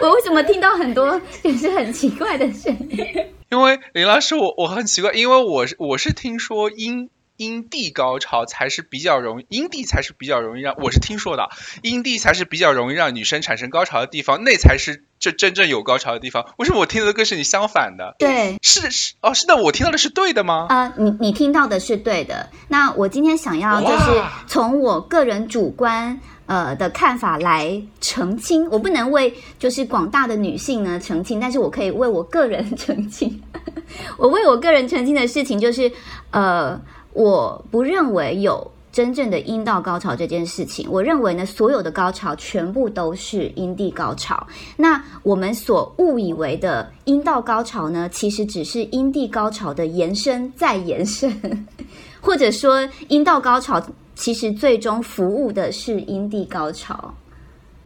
[0.00, 3.06] 我为什么听到很多就是很奇怪的声音？
[3.50, 11.48] 因为林老师，我我很奇怪，因为我是我是听说阴阴蒂高潮才是比较容易，阴蒂才是比较容易让我是听说的，
[11.82, 16.46] 阴蒂才是比较容易让女生产生高潮的地方，那才是这真正有高潮的地方。
[16.58, 18.16] 为什么我听到的跟是你相反的？
[18.18, 20.66] 对，是是哦，是的，我听到的是对的吗？
[20.68, 22.50] 啊、你你听到的是对的。
[22.68, 33.40] 那我今天想要就是从我个人主观呃的看法来澄清，我不能为就是广大的女性呢澄清，但是我可以为我个人澄清。
[34.16, 35.92] 我为我个人澄清的事情就是，
[36.30, 36.80] 呃，
[37.12, 40.88] 我不认为有真正的阴道高潮这件事情。
[40.90, 44.46] 我认为呢，所有的高潮全部都是阴蒂高潮。
[44.76, 51.66] 那我们所误以为的阴道高潮呢，其实只是阴蒂高潮的延伸再延伸，
[52.20, 53.80] 或者说阴道高潮
[54.18, 57.14] 其实最终服务的是阴蒂高潮。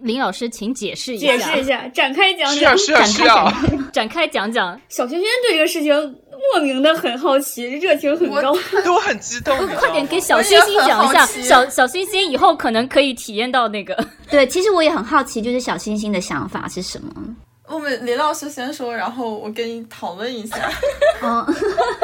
[0.01, 3.05] 林老师，请解释一下解下，释一下，展开讲讲是啊。
[3.05, 4.81] 是啊是啊， 展开讲讲。
[4.89, 5.95] 小轩轩对这个事情
[6.55, 8.53] 莫名的很好奇，热情很高。
[8.71, 9.57] 对我很激动？
[9.77, 13.95] 快点给小星星讲一下，小小星星以后可能可以体验到那个。
[14.31, 17.13] 对，其实我也很好奇，就是小星星的想法是什么？
[17.69, 20.69] 我们林老师先说，然后我跟你讨论一下。
[21.23, 21.47] 嗯，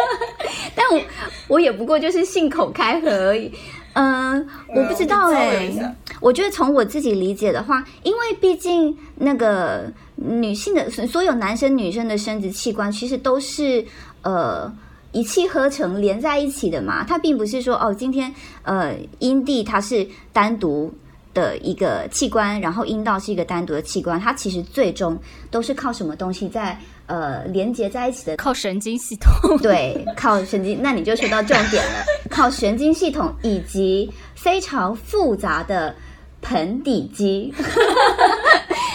[0.77, 1.03] 但我
[1.49, 3.53] 我也不过就是信口开河而已。
[3.95, 13.85] 嗯，我不知道哎、我觉得从我自己理解的话，因为毕竟那个女性的所有男生女生的生殖器官其实都是
[14.23, 14.73] 呃
[15.13, 20.93] 一气呵成连在一起的嘛，它并不是说哦今天呃阴蒂它是单独。
[21.35, 25.17] 的一个器官，然后阴道是一个单独的器官，它其实最终
[25.53, 26.77] 都是靠什么东西在
[27.09, 28.37] 呃连接在一起的？
[28.37, 29.59] 靠神经系统。
[29.61, 30.79] 对，靠神经。
[30.81, 35.93] 那你就说到重点了， 靠神经系统以及非常复杂的
[36.41, 37.53] 盆底肌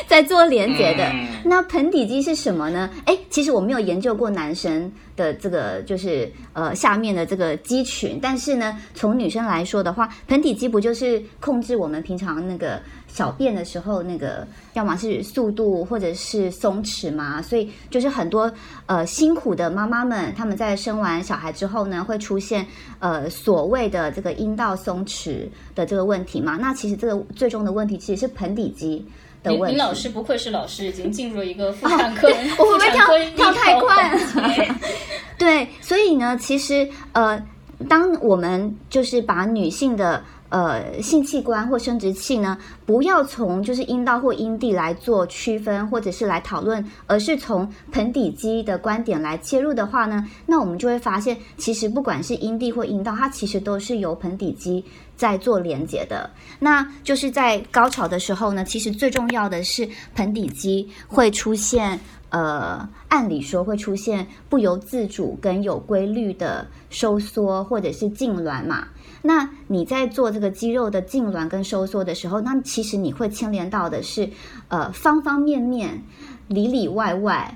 [0.07, 1.11] 在做连接的。
[1.45, 2.89] 那盆底肌是什么呢？
[3.05, 17.41] 哎，其实我没有研究过男生的这个就是呃下面的这个肌群，但是呢，从女生来说的话，盆底肌不就是控制我们平常那个小便的时候那个，要么是速度或者是松弛嘛？
[17.41, 18.51] 所以就是很多
[18.85, 22.65] 呃辛苦的妈妈们，她们在生完小孩之后呢，会出现
[22.99, 26.57] 呃所谓的这个阴道松弛的这个问题嘛？
[26.59, 29.05] 那其实这个最终的问题其实是盆底肌。
[29.43, 29.75] 的问题。
[29.75, 34.75] 林老师不愧是老师，已经进入了一个妇产科，哦我会不会跳跳太快医疗环节
[35.37, 37.41] 对，所以呢，其实呃，
[37.89, 54.85] 当我们就是把女性的呃性器官或生殖器呢，不要从就是阴道或阴蒂来做区分，或者是来讨论，而是从盆底肌的观点来切入的话呢，那我们就会发现，其实不管是阴蒂或阴道，它其实都是由盆底肌
[55.23, 56.29] 在做连接的。
[56.59, 61.97] 那就是在高潮的时候呢，其实最重要的是盆底肌会出现。
[62.33, 68.87] 呃，按理说会出现不由自主跟有规律的收缩或者是痉挛嘛。
[69.21, 74.27] 那你在做这个肌肉的痉挛跟收缩的时候，那其实你会牵连到的是
[74.67, 76.03] 呃方方面面、
[76.47, 77.55] 里里外外，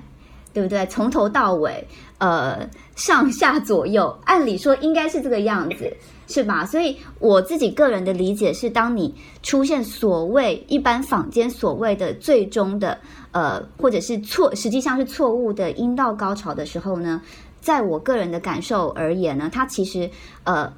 [0.52, 0.86] 对不对？
[0.86, 1.84] 从头到尾，
[2.18, 5.92] 呃，上下左右，按理说应该是这个样子。
[6.28, 6.66] 是吧？
[6.66, 12.98] 所以我自己个人的理解是，当你出现所谓一般坊间所谓的最终的
[13.32, 17.22] 呃，或者是错，实际上是错误的阴道高潮的时候呢，
[17.62, 20.10] 在我个人的感受而言呢，它其实
[20.44, 20.70] 呃，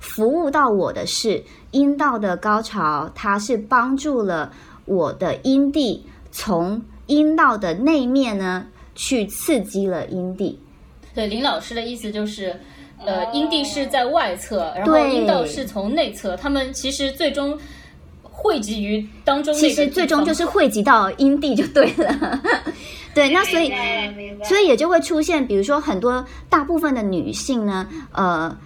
[0.00, 4.52] 服务到我的是阴道的高潮，它是帮助了
[4.84, 10.58] 我的阴蒂从阴道的内面呢去刺激了阴蒂。
[11.14, 12.58] 对，林老师的意思就是。
[13.06, 17.56] 呃，阴蒂是在外侧，然后阴道是从内侧，他们其实最终
[18.22, 19.70] 汇集于当中其。
[19.70, 22.40] 实最终就是汇集到阴蒂就对了。
[23.14, 23.72] 对，那所以
[24.44, 28.56] 所以也就会出现，比如说很多大部分的女性呢，呃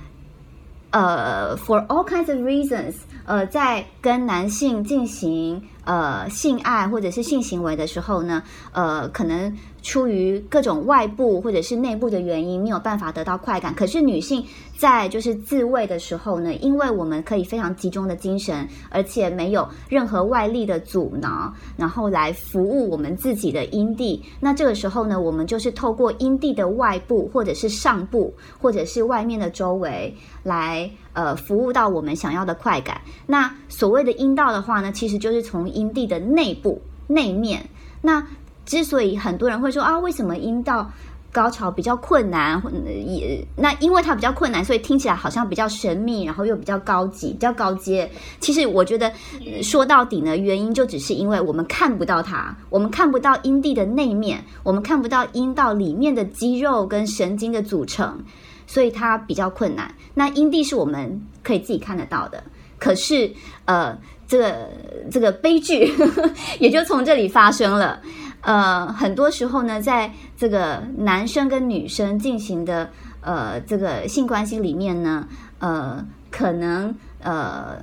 [0.90, 8.42] 呃，for all kinds of reasons，呃，在跟男性进行呃性爱或者是性行为的时候呢，
[8.72, 13.74] 呃，可能出于各种外部或者是内部的原因，没有办法得到快感。
[13.74, 14.44] 可是女性
[14.78, 24.22] 在就是自慰的时候呢，因为我们可以非常集中的精神，而且没有任何外力的阻挠，然后来服务我们自己的阴蒂。
[24.40, 33.00] 那这个时候呢，我们就是透过阴蒂的外部，或者是上部，或者是外面的周围来呃服务到我们想要的快感。
[33.26, 37.68] 那所谓的阴道的话呢，其实就是从阴蒂的内部内面。
[38.04, 38.26] 那
[38.64, 40.90] 之所以很多人会说啊，为什么阴道
[41.32, 42.62] 高潮比较困难？
[43.06, 48.10] 也那因为它比较困难，所以听起来好像比较神秘，然后又比较高级、比较高阶。
[48.38, 49.08] 其实我觉得
[49.40, 58.22] 呃说到底呢，原因就只是因为我们看不到它，我们看不到阴蒂的内面，我们看不到阴道里面的肌肉跟神经的组成，
[58.66, 59.92] 所以它比较困难。
[60.12, 62.44] 那阴蒂是我们可以自己看得到的，
[62.78, 63.32] 可是
[63.64, 63.96] 呃，
[64.28, 64.68] 这个
[65.10, 65.90] 这个悲剧
[66.60, 67.98] 也就从这里发生了。
[68.42, 75.26] 呃，很多时候呢，在这个男生跟女生进行的呃这个性关系里面呢，
[75.60, 77.78] 呃，可能呃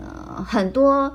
[0.45, 1.11] 很多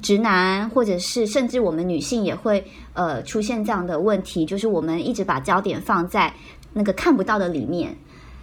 [0.00, 6.32] 直男或者是甚至我们女性也会呃出现这样的问题，就是我们一直把焦点放在
[6.72, 7.92] 那个看不到的里面，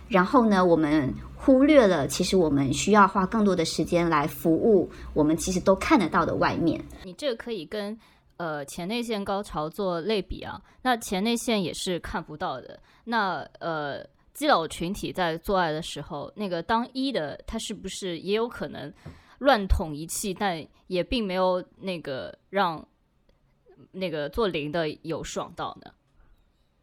[0.10, 6.84] 然后呢，我们忽略了其实我们需要花更多的时间来服务我们其实都看得到的外面。
[7.06, 7.98] 你这个可以跟
[8.38, 10.62] 呃前列腺高潮做类比啊。
[10.82, 12.80] 那前列腺也是看不到的。
[13.04, 18.94] 那呃基佬群体在做爱的时候，那个当一的他是不是也有可能
[19.40, 22.88] 乱捅一气，但也并没有那个让
[23.92, 25.92] 那个做零的有爽到呢？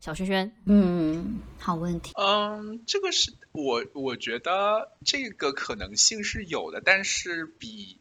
[0.00, 2.12] 小轩轩，嗯，好问题。
[2.16, 7.98] 嗯，这个是我我觉得这个可能性是有的，但是比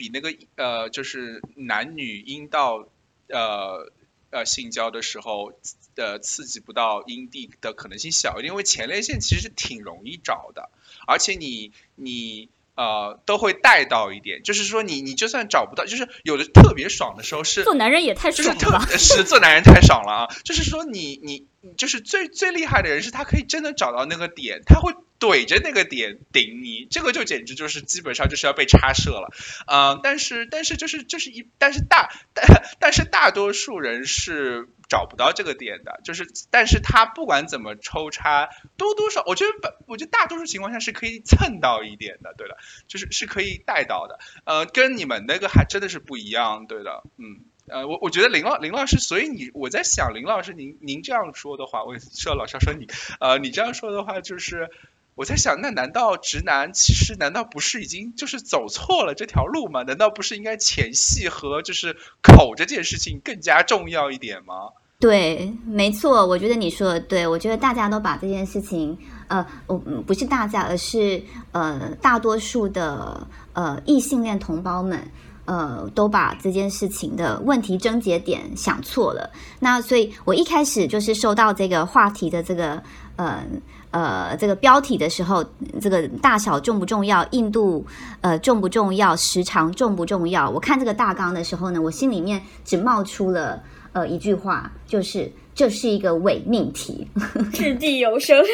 [0.00, 2.88] 比那个呃，就是男女阴道
[3.28, 3.92] 呃
[4.30, 5.52] 呃性交的时候
[5.94, 10.70] 呃刺激不到阴蒂的可能性小一点，因为前列腺其实挺容易找的，
[11.06, 12.48] 而且你你。
[12.76, 18.96] 呃，都会带到一点，就是说你你就算找不到，就是有的特别爽的时候是做男人也太就是特爽了吧？
[18.96, 20.28] 是做男人太爽了啊！
[20.44, 29.30] 就是说你你你就是最最厉害的人是他可以真的找到那个点，他会怼着那个点顶你，这个就简直就是基本上就是要被插射了。
[29.66, 32.46] 呃，但是但是就是就是一但是大但
[32.80, 38.48] 但是大多数人是找不到这个点的，就是但是他不管怎么抽插，
[38.78, 42.56] 多多少我觉得本我觉得大多数情况下是可以蹭到一点的，对的，
[42.88, 44.18] 就是是可以带到的。
[44.44, 47.44] 呃，跟你们那个还真的是不一样，对的，嗯。
[47.72, 52.86] 呃，我我觉得林老林老师，所以你我在想，林老师您您这样说的话，我说老是要说你，
[53.20, 54.68] 呃，你这样说的话，就是
[55.14, 59.82] 我在想，那难道直男其实难道不是已经就是走错了这条路吗？
[59.82, 64.54] 难道不是应该前戏和就是口这件事情更加重要一点吗？
[64.98, 67.26] 对，没错，我觉得你说的对。
[67.26, 68.94] 我觉得大家都把这件事情，
[69.28, 75.10] 呃，我不是大家，而是呃大多数的呃异性恋同胞们，
[75.46, 79.28] 呃，都把这件事情的问题症结点想错了。
[79.58, 82.80] 那所以，我一开始就是收到这个话题的这个
[83.16, 83.42] 呃
[83.90, 85.44] 呃这个标题的时候，
[85.80, 87.84] 这个大小重不重要，硬度
[88.20, 90.48] 呃重不重要，时长重不重要？
[90.48, 93.60] 我看这个大纲的时候呢，我心里面只冒出了
[93.92, 97.06] 呃一句话，就是这是一个伪命题。
[97.52, 98.42] 掷地有声。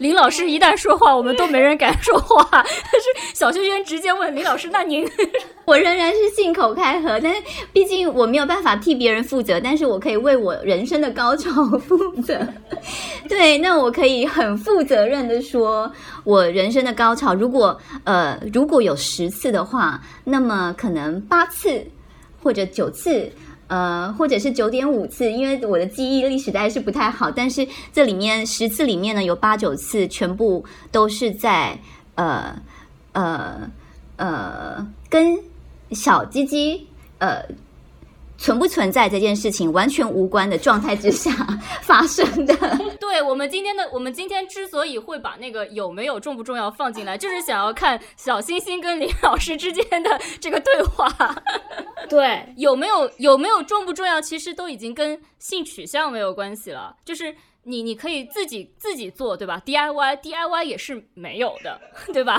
[0.00, 2.48] 林老师一旦说话，我们都没人敢说话。
[2.50, 5.08] 但是小轩轩直接问林老师：“那您
[5.64, 7.40] 我仍然是信口开河，但是
[7.72, 12.46] 毕竟我没有办法替别人负责，但是我可以为我人生的高潮负责。
[13.28, 15.90] 对，那我可以很负责任的说，
[16.24, 21.82] 我人生的高潮，如果呃如果有十次的话，那么可能八次
[22.42, 23.30] 或者九次。
[23.74, 27.28] 呃，或者是九点五次，因为我的记忆力实在是不太好。
[27.28, 31.76] 但是这里面十次里面呢，有八九次全部都是在
[32.14, 32.54] 呃
[33.10, 33.68] 呃
[34.14, 35.36] 呃跟
[35.90, 36.86] 小鸡鸡
[37.18, 37.44] 呃
[38.36, 41.30] 存不存在这件事情完全无关的状态之下
[41.82, 42.54] 发生的。
[43.00, 51.08] 对我们今天的我们今天之所以会把那个有没有重不重要放进来，就是想要看小星星跟林老师之间的这个对话。
[52.08, 56.96] 对，有没有有没有重不重要，其实都已经跟性取向没有关系了。
[57.04, 61.80] 就是你你可以自己自己做，对吧？DIY DIY 也是没有的，
[62.12, 62.36] 对吧？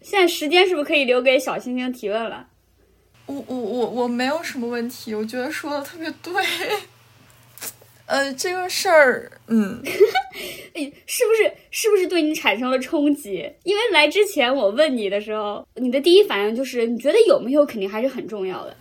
[0.00, 2.46] 现在时间是不是可以留给小星星提问了？
[3.28, 6.32] 我我我我没有什么问题，我觉得说的特别对。
[8.06, 9.82] 呃，这个事儿，嗯，
[10.72, 13.52] 哎，是不是是不是对你产生了冲击？
[13.64, 18.74] 因为来之前我问你的时候，你的第一反应就是你觉得有没有肯定还是很重要的。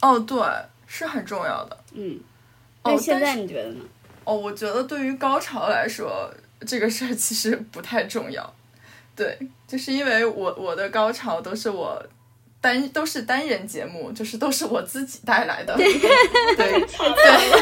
[0.00, 0.38] 哦，对，
[0.86, 1.76] 是很重要的。
[1.94, 2.20] 嗯，
[2.82, 3.80] 哦那现在你觉得呢？
[4.22, 6.32] 哦，我觉得对于高潮来说，
[6.64, 8.54] 这个事儿其实不太重要。
[9.16, 9.36] 对，
[9.66, 12.00] 就是因为我我的高潮都是我
[12.60, 15.76] 单都是单人节目，就是都是我自己带来的。
[15.76, 17.60] 对 对对，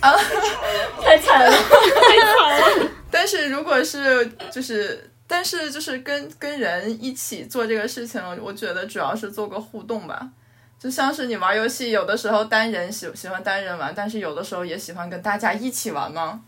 [0.00, 0.12] 啊，
[1.02, 2.90] 太惨了，太惨了。
[3.10, 10.28] 但是如果是就是，但是就是跟跟人一起做这个事情，我觉得主要是做个互动吧。
[10.80, 16.42] 就像是你玩游戏，有的时候单人喜喜欢单人玩，但是有的时候也喜欢跟大家一起玩吗？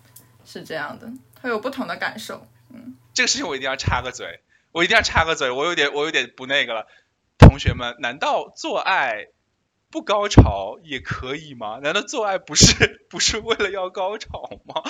[0.45, 1.09] 是这样的，
[1.41, 2.47] 会有不同的感受。
[2.74, 4.41] 嗯这个事情我一定要插个嘴，
[4.72, 6.87] 我一定要插个嘴，我有点我有点不那个了。
[7.39, 9.26] 同学们，难道做爱
[9.91, 11.78] 不高潮也可以吗？
[11.82, 14.82] 难道做爱不是 不是为了要高潮吗？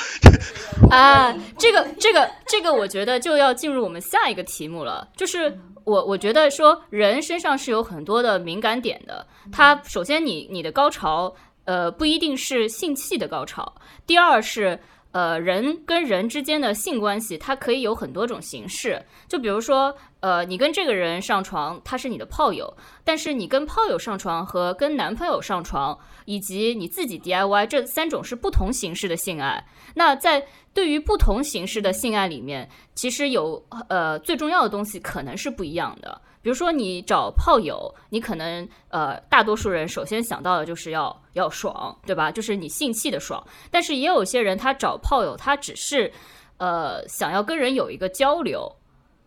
[0.91, 5.09] 啊，这个这个这个，我觉得就要进入我们下一个题目了。
[5.17, 9.27] 就是我我觉得说，人身上是有很多的敏感点的。
[9.53, 11.35] 它首先你你的高潮，
[11.65, 13.75] 呃，不一定是性器的高潮。
[14.07, 14.81] 第二是。
[15.17, 19.03] 呃，人跟人之间的性关系，它可以有很多种形式。
[19.27, 22.71] 就比如说，呃，你跟这个人上床，他是你的炮友，
[23.03, 29.65] 但是你跟炮友上床和跟男朋友上床，以及你自己 DIY 这三种是不同形式的性爱。
[29.95, 36.21] 那在对于不同形式的性爱里面，其实有呃最重要的东西可能是不一样的。
[36.47, 42.31] 比如说你找炮友，你可能呃大多数人首先想到的就是要要爽，对吧？
[42.31, 43.45] 就是你性器的爽。
[43.69, 46.09] 但是也有些人他找炮友，他只是
[46.59, 48.73] 呃想要跟人有一个交流，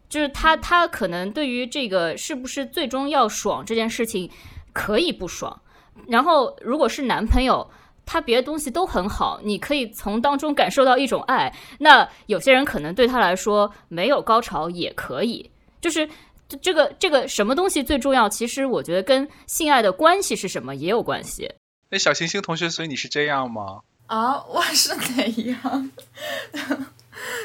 [0.07, 4.31] 就是他他可能对于这个是不是最终要爽这件事情
[4.71, 5.61] 可以不爽。
[6.07, 7.69] 然后如果是男朋友。
[8.11, 11.53] 他别的东西都很好，你可以从当中感受到一种爱。
[11.77, 15.47] 那有些人可能对他来说没有高潮也可以，
[15.79, 16.09] 就是
[16.57, 18.27] 这个这个什么东西最重要？
[18.27, 21.53] 其实我觉得跟性爱的关系是什么也有关系。
[21.89, 23.81] 那小星星同学，所以你是这样吗？
[24.07, 25.91] 啊，我是哪样？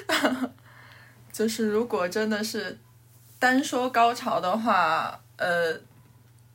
[1.32, 2.78] 就是如果真的是
[3.38, 5.72] 单说高潮的话，呃，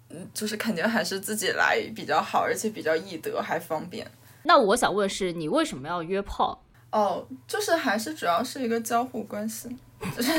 [0.10, 4.10] 嗯就是肯定还是自己来比较好，而且比较易得，还方便。
[4.44, 6.64] 那我想问是，你为什么要约炮？
[6.92, 9.70] 哦，就是还是主要是一个交互关系，
[10.16, 10.34] 就 是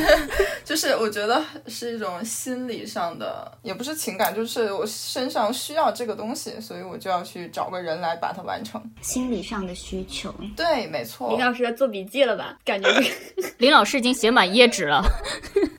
[0.64, 8.82] 就是我觉得是一种心理上的，也不是情感，就是我身上需要这个东西，所以我就要去找个人来把它完成。
[9.02, 10.34] 心理上的需求。
[10.56, 11.44] 对，没错林。
[11.44, 12.58] 老师在做笔记了吧？
[12.64, 15.02] 感觉这个 林老师已经写满页纸了。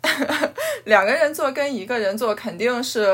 [0.86, 3.08] 两个人做跟一个人做肯定是，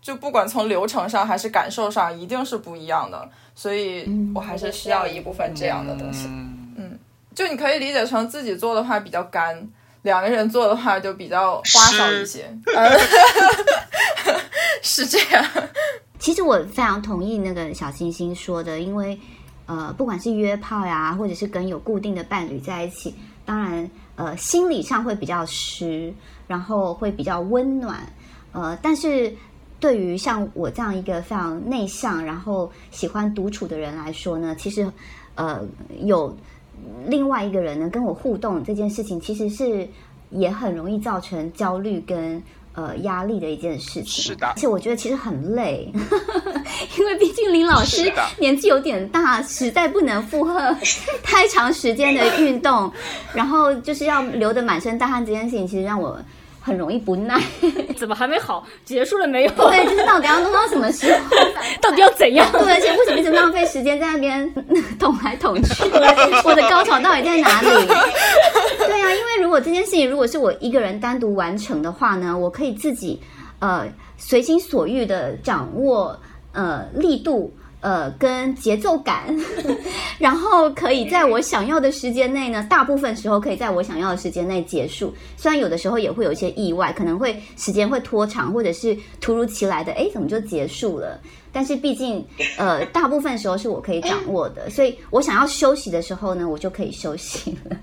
[0.00, 3.28] 就不管从流程上还是感受上，一定是不一样的。
[3.54, 6.26] 所以我还是需要一部分这样的东西。
[6.76, 6.98] 嗯，
[7.34, 9.66] 就你可以理解成自己做的话比较干，
[10.06, 12.48] 两个人做的话就比较花哨一些。
[12.74, 12.96] 呃
[14.80, 15.44] 是这样。
[16.18, 19.18] 其实我非常同意那个小星星说的，因为
[19.66, 23.12] 呃，不管是约炮呀，或者是跟有固定的伴侣在一起，
[23.44, 26.14] 当然呃，心理上会比较湿，
[26.46, 28.00] 然后会比较温暖，
[28.52, 29.34] 呃，但是
[29.80, 34.90] 对于像我这样一个非常内向，然后喜欢独处的人来说呢，其实
[35.34, 35.60] 呃，
[36.00, 36.34] 有
[37.06, 39.88] 另外一个人呢跟我互动这件事情，其实是
[40.30, 42.42] 也很容易造成焦虑跟。
[42.78, 44.48] 呃，压力的一件事情，是的。
[44.48, 45.90] 而且我觉得其实很累，
[46.98, 50.76] 因为毕竟林老师年纪有点大，实在不能负荷
[51.24, 52.92] 太长时间的运动，
[53.32, 56.20] 然后就是要流的满身大汗这件事情，其实让我
[56.66, 57.40] 很容易不耐。
[57.96, 58.66] 怎么还没好？
[58.84, 59.50] 结束了没有？
[59.52, 61.20] 对，就是到底要弄到什么时候？
[61.80, 62.50] 到底要怎样？
[62.50, 64.52] 对，而且为什么一直浪费时间在那边
[64.98, 65.84] 捅来捅去？
[66.44, 67.68] 我的高潮到底在哪里？
[68.78, 73.20] 对啊，因为如果这件事情如果是我一个人单独完成的话呢，我可以自己
[73.60, 73.86] 呃
[74.18, 76.18] 随心所欲的掌握
[76.52, 77.54] 呃力度。
[77.80, 79.36] 呃，跟节奏感，
[80.18, 85.14] 然后可以在我想要的时间内呢，大部分时候可以在我想要的时间内结束。
[85.36, 91.20] 虽然有的时候也会有一些意外，可能会时间会拖长，或者是突如其来的，哎，怎么就结束了？
[91.52, 92.24] 但是毕竟，
[92.58, 97.76] 呃，大部分时候是我可以掌握的，所以我想要休息的时候呢，我就可以休息了。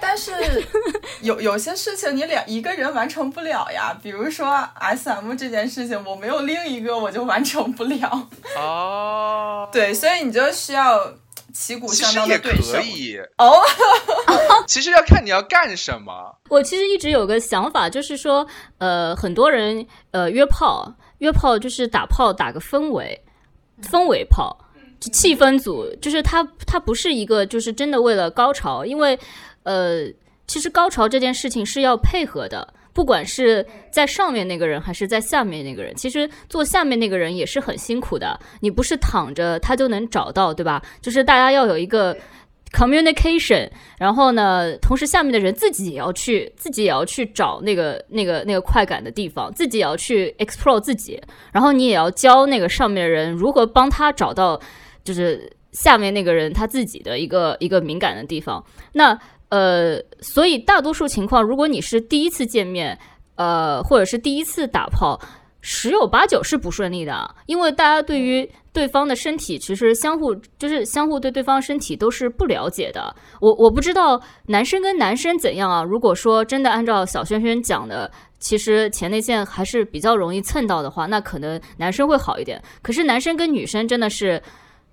[0.00, 0.32] 但是
[1.22, 8.28] 有有些事情你两一个人完成不了呀，比如说 S M 这件事情，我没有另一个我就完成不了。
[8.56, 11.12] 哦， 对，所以你就需要
[11.52, 12.82] 旗鼓相其实也当的对手可。
[12.82, 13.62] 以，哦，
[14.66, 16.36] 其实要看你要干什么。
[16.48, 18.46] 我其实一直有个想法，就是说，
[18.78, 23.20] 呃，很多人呃约炮，约炮就是打炮打个氛围，
[23.82, 24.56] 氛围炮，
[25.00, 29.18] 就气氛组，就是它它不是一个就是真的为了高潮，因为
[29.68, 30.10] 呃，
[30.46, 32.74] 其实高潮这件事情是要配合的。
[32.94, 38.40] 不管是在上面那个人还是在下面那个人，其实做下面那个人也是很辛苦的。
[38.60, 40.82] 你不是躺着他就能找到，对吧？
[41.00, 42.16] 就是大家要有一个
[42.72, 54.60] communication，然后呢，同时下面的人自己也要去，自己也要去找那个那个那个快感的地方，自己也要去 explore 自己，然后你也要教那个上面人如何帮他找到，
[55.04, 58.64] 就是下面那个人他自己的一个一个敏感的地方。
[58.94, 59.16] 那
[59.48, 62.98] 呃，所以大多数情况，如果你是第一次见面，
[63.36, 65.18] 呃，或者是第一次打炮，
[65.60, 73.14] 十有八九是不顺利的，因为大家对于对方的身体其实相互就是相互对对方身体都是不了解的。
[73.40, 75.82] 我我不知道男生跟男生怎样啊。
[75.82, 82.62] 如果说真的按照小轩轩讲的，其实前列腺还是比较容易蹭到的话，那可能男生会好一点。
[82.82, 84.40] 可是男生跟女生真的是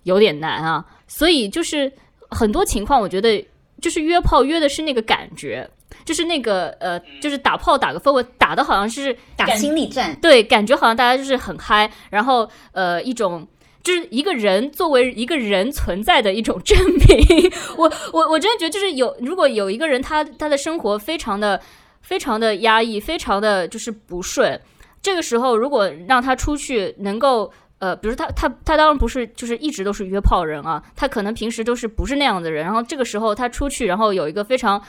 [0.03, 0.84] 有点难啊。
[1.08, 1.91] 所以就是
[2.32, 3.45] 很多情况，我觉得
[3.86, 5.69] 就是约炮约的是那个感觉。
[6.03, 13.47] 就是那个呃，就是打炮打个氛围，打的好像是打心理战，对，感觉好像大家就是很嗨，然后呃，一种
[13.81, 16.77] 就是一个人作为一个人存在的一种证
[17.07, 17.51] 明。
[17.77, 21.59] 我我我真的觉得，就是有如果有一个人他他的生活非常的
[22.01, 24.59] 非常的压抑，非常的就是不顺，
[25.01, 27.51] 这个时候如果让他出去，能够。
[27.86, 34.81] 呃，比如他他他当然不是就是一直都是约炮人啊，他可能平时都是不是那样的人，然后这个时候他出去，然后有一个非常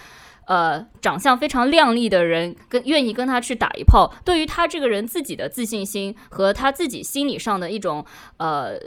[0.46, 8.02] 呃，长相非常靓丽的人跟愿意跟他去打一炮，对于他这个人自己的自信心和他自己心理上的一种
[8.38, 8.78] 呃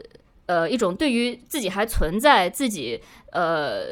[0.47, 2.99] 呃一种对于自己还存在、自己
[3.31, 3.83] 呃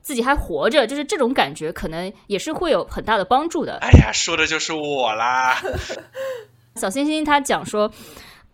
[0.00, 3.76] 自己还活着，就是这种感觉，可能也是会有很大的帮助的。
[3.82, 5.60] 哎呀，说的就是我啦。
[6.76, 7.90] 小星星他讲说，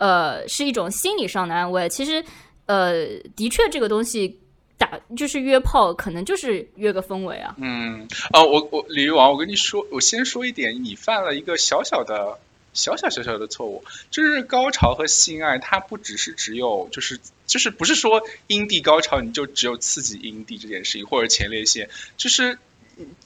[0.02, 1.88] 呃，是一种心理上的安慰。
[1.88, 2.24] 其实，
[2.66, 4.40] 呃，的确这个东西
[4.76, 7.54] 打就是约炮，可能就是约个氛围啊。
[7.58, 12.40] 嗯，哦，我我李玉王，我跟你说，我先说一点，你犯了一个小小的、
[12.72, 22.58] 小小小小的错误，就是高潮和性爱，它不只是只有，就是就是不是说阴蒂高潮你就只有刺激阴蒂这件事情，或者前列腺，就是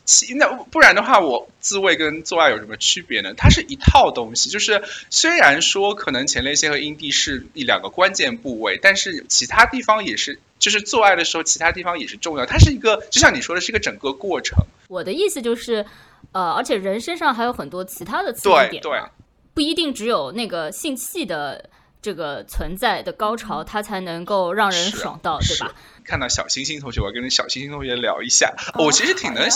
[0.05, 3.35] 其那不然的话，我自慰跟做爱有什么区别呢？
[3.37, 12.47] 它是一套东西，就是虽然说可能前列腺和阴蒂是一两个关键部位，但是其他地方也是，就是做爱的时候其他地方也是重要。
[12.47, 14.57] 它是一个，就像你说的，是一个整个过程。
[14.89, 15.85] 我的意思就是，
[16.33, 19.11] 呃，而且人身上还有很多其他的刺激点
[19.55, 21.69] 不一定只有那个性器的
[22.03, 25.75] 这个存在的高潮，它才能够让人爽到，对是吧？
[26.05, 28.55] 看到小星星同学，我要跟小星星同学聊一下。
[28.75, 29.49] 哦我其实挺能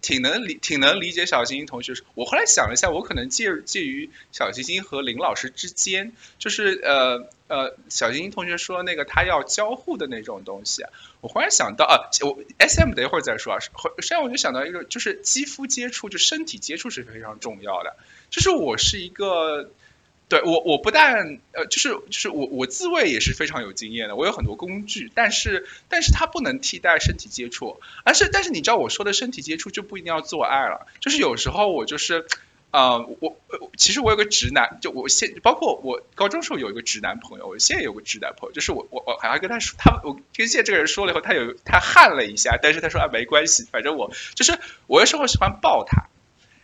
[0.00, 1.92] 挺能理挺能理解小星星同学。
[2.14, 10.90] 我后来想了一下，我可能介介于小星星和林老师之间，就是呃呃，小星星同学说那个他要交互的那种东西啊，
[11.20, 13.60] 我忽然想到啊，我 S M 等一会儿再说啊。
[13.72, 17.94] 后实际上我就想到一个，就是肌肤接触，就身体接触是非常重要的。
[18.28, 19.70] 就是我是一个。
[20.32, 32.26] 对我，我不但呃，就是就是我我自慰也是非常有经验的，我有很多工具，但是但是它不能替代身体接触，而是但是你知道我说的身体接触就不一定要做爱了，就是有时候我就是。
[32.72, 46.06] 呃，我我其实我有个直男，就我现包括我高中时候有一个直男朋友，我现在有个直男朋友，就是我我我还跟他说，他我跟现在这个人说了以后，他有他汗了一下，但是他说啊没关系，反正我就是我有时候喜欢抱他，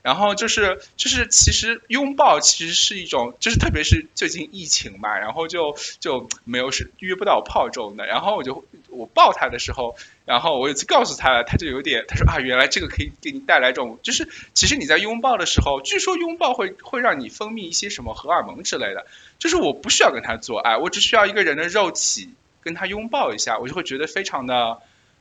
[0.09, 19.05] 然后就是就是其实拥抱其实是一种，就是特别是最近疫情嘛，然后就就没有是约不到炮这种的，然后我就我抱他的时候，然后我有一次告诉他了，他就有点他说啊原来这个可以给你带来这种，就是其实你在拥抱的时候，据说拥抱会会让你分泌一些什么荷尔蒙之类的，
[19.39, 22.31] 就是我不需要跟他做爱，我只需要一个人的肉体
[22.63, 24.79] 跟他拥抱一下，我就会觉得非常的。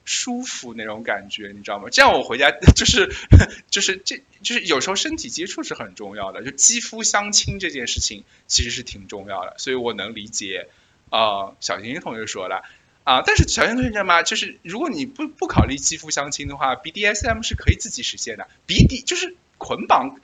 [0.08, 1.90] 舒服那种感觉，你知道吗？
[1.92, 3.14] 这样我回家 就是
[3.70, 10.70] 就是这就是有时候身体接触是很重要的，就肌肤相亲这件事情其实是挺重要的，所以我能理解
[11.12, 12.64] 呃小星星同学说的
[13.04, 14.24] 啊、但是小星星同学知道吗？
[14.24, 20.20] 就是如果你不不考虑肌肤相亲的话，BDSM 是可以自己实现的，BD 就是捆绑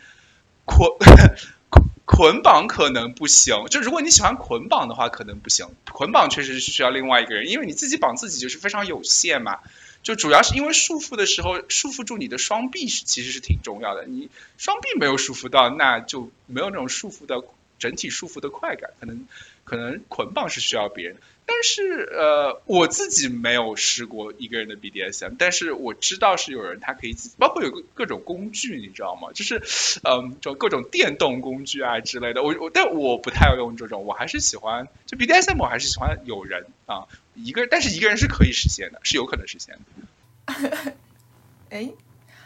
[0.65, 0.87] 捆。
[2.15, 5.67] 捆绑可能不行，就如果你喜欢捆绑的话，可能不行。
[5.91, 9.57] 捆绑确实是需要另外一个人，因为你自己绑自己就是非常有限嘛。
[10.03, 14.05] 就主要是因为束缚的时候，束缚住你的双臂是其实是挺重要的。
[14.05, 17.41] 你双臂没有束缚到，那就没有那种束缚的
[17.79, 18.91] 整体束缚的快感。
[18.99, 19.25] 可能
[19.63, 29.29] 可能捆绑是需要别人，但是呃，我自己没有试过一个人的 BDSM，但是我知道是有人他可以自己，包括有个各种工具，你知道吗？
[29.33, 29.61] 就是
[30.03, 32.43] 嗯，就各种电动工具啊之类的。
[32.43, 40.93] 我我但我不太要用这种，我还是喜欢就 BDSM，我还是喜欢有人啊，一个，但是一个人是可以实现的，是有可能实现的。
[41.69, 41.89] 哎，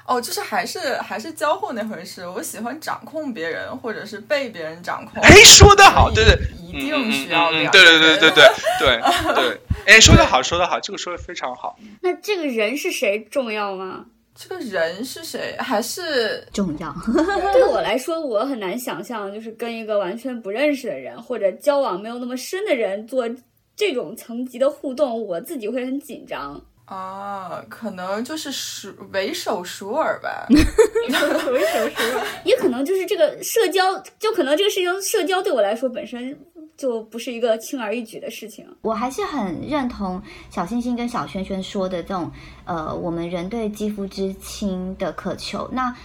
[0.07, 2.25] 哦，就是还是还是交互那回事。
[2.25, 5.21] 我喜欢掌控别人，或者是被别人掌控。
[5.21, 8.45] 哎，说得好，对对，一定需要两嗯嗯嗯对对对对对
[8.79, 11.77] 对对，哎，说得好，说得好，这个说的非常好。
[12.01, 14.05] 那这个人是谁重要吗？
[14.33, 15.55] 这个人是谁？
[15.59, 16.95] 还是重要。
[17.53, 23.27] 对我来说，我很难想象，就是跟一个完全不认识的人或者交往没有那么深的人做
[23.75, 26.61] 这种层级的互动，我自己会很紧张。
[26.87, 27.63] 啊？
[27.69, 30.47] 可能就是熟为首熟耳吧。
[32.43, 36.37] 也可能就是这个社交，就可能这个事情社交对我来说本身
[36.75, 38.65] 就不是一个轻而易举的事情。
[38.81, 42.31] 我还是很认同小星星跟小轩轩说的这种，
[42.65, 45.67] 呃，我们人对肌肤之亲的渴求。
[45.71, 45.95] 那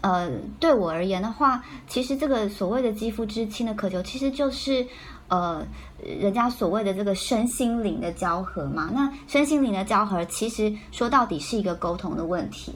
[0.00, 0.30] 呃，
[0.60, 4.86] 对我而言的话，其实这个所谓的肌肤之亲的渴求，其实就是
[5.28, 5.66] 呃，
[6.02, 8.90] 人家所谓的这个身心灵的交合嘛。
[8.92, 12.74] 那身心灵的交合，其实说到底是一个沟通的问题。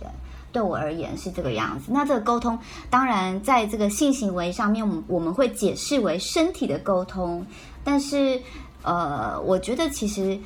[0.52, 1.86] 对我而言是这个样子。
[1.88, 2.58] 那这个沟通，
[2.90, 7.42] 当然在这个性行为上面，我们我们会解释为身体的沟通，
[7.82, 8.38] 但是
[8.82, 10.38] 呃，我觉得其实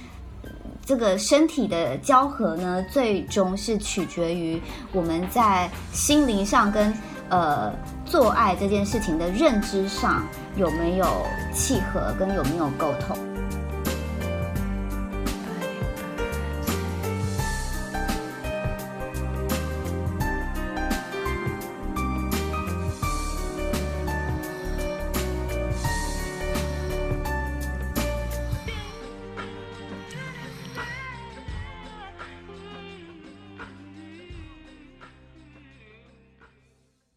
[0.85, 6.95] 这个身体的交合呢，最终是取决于我们在心灵上跟
[7.29, 7.73] 呃
[8.07, 10.23] 做爱这件事情的认知上
[10.57, 11.07] 有没有
[11.53, 13.36] 契合，跟有没有沟通。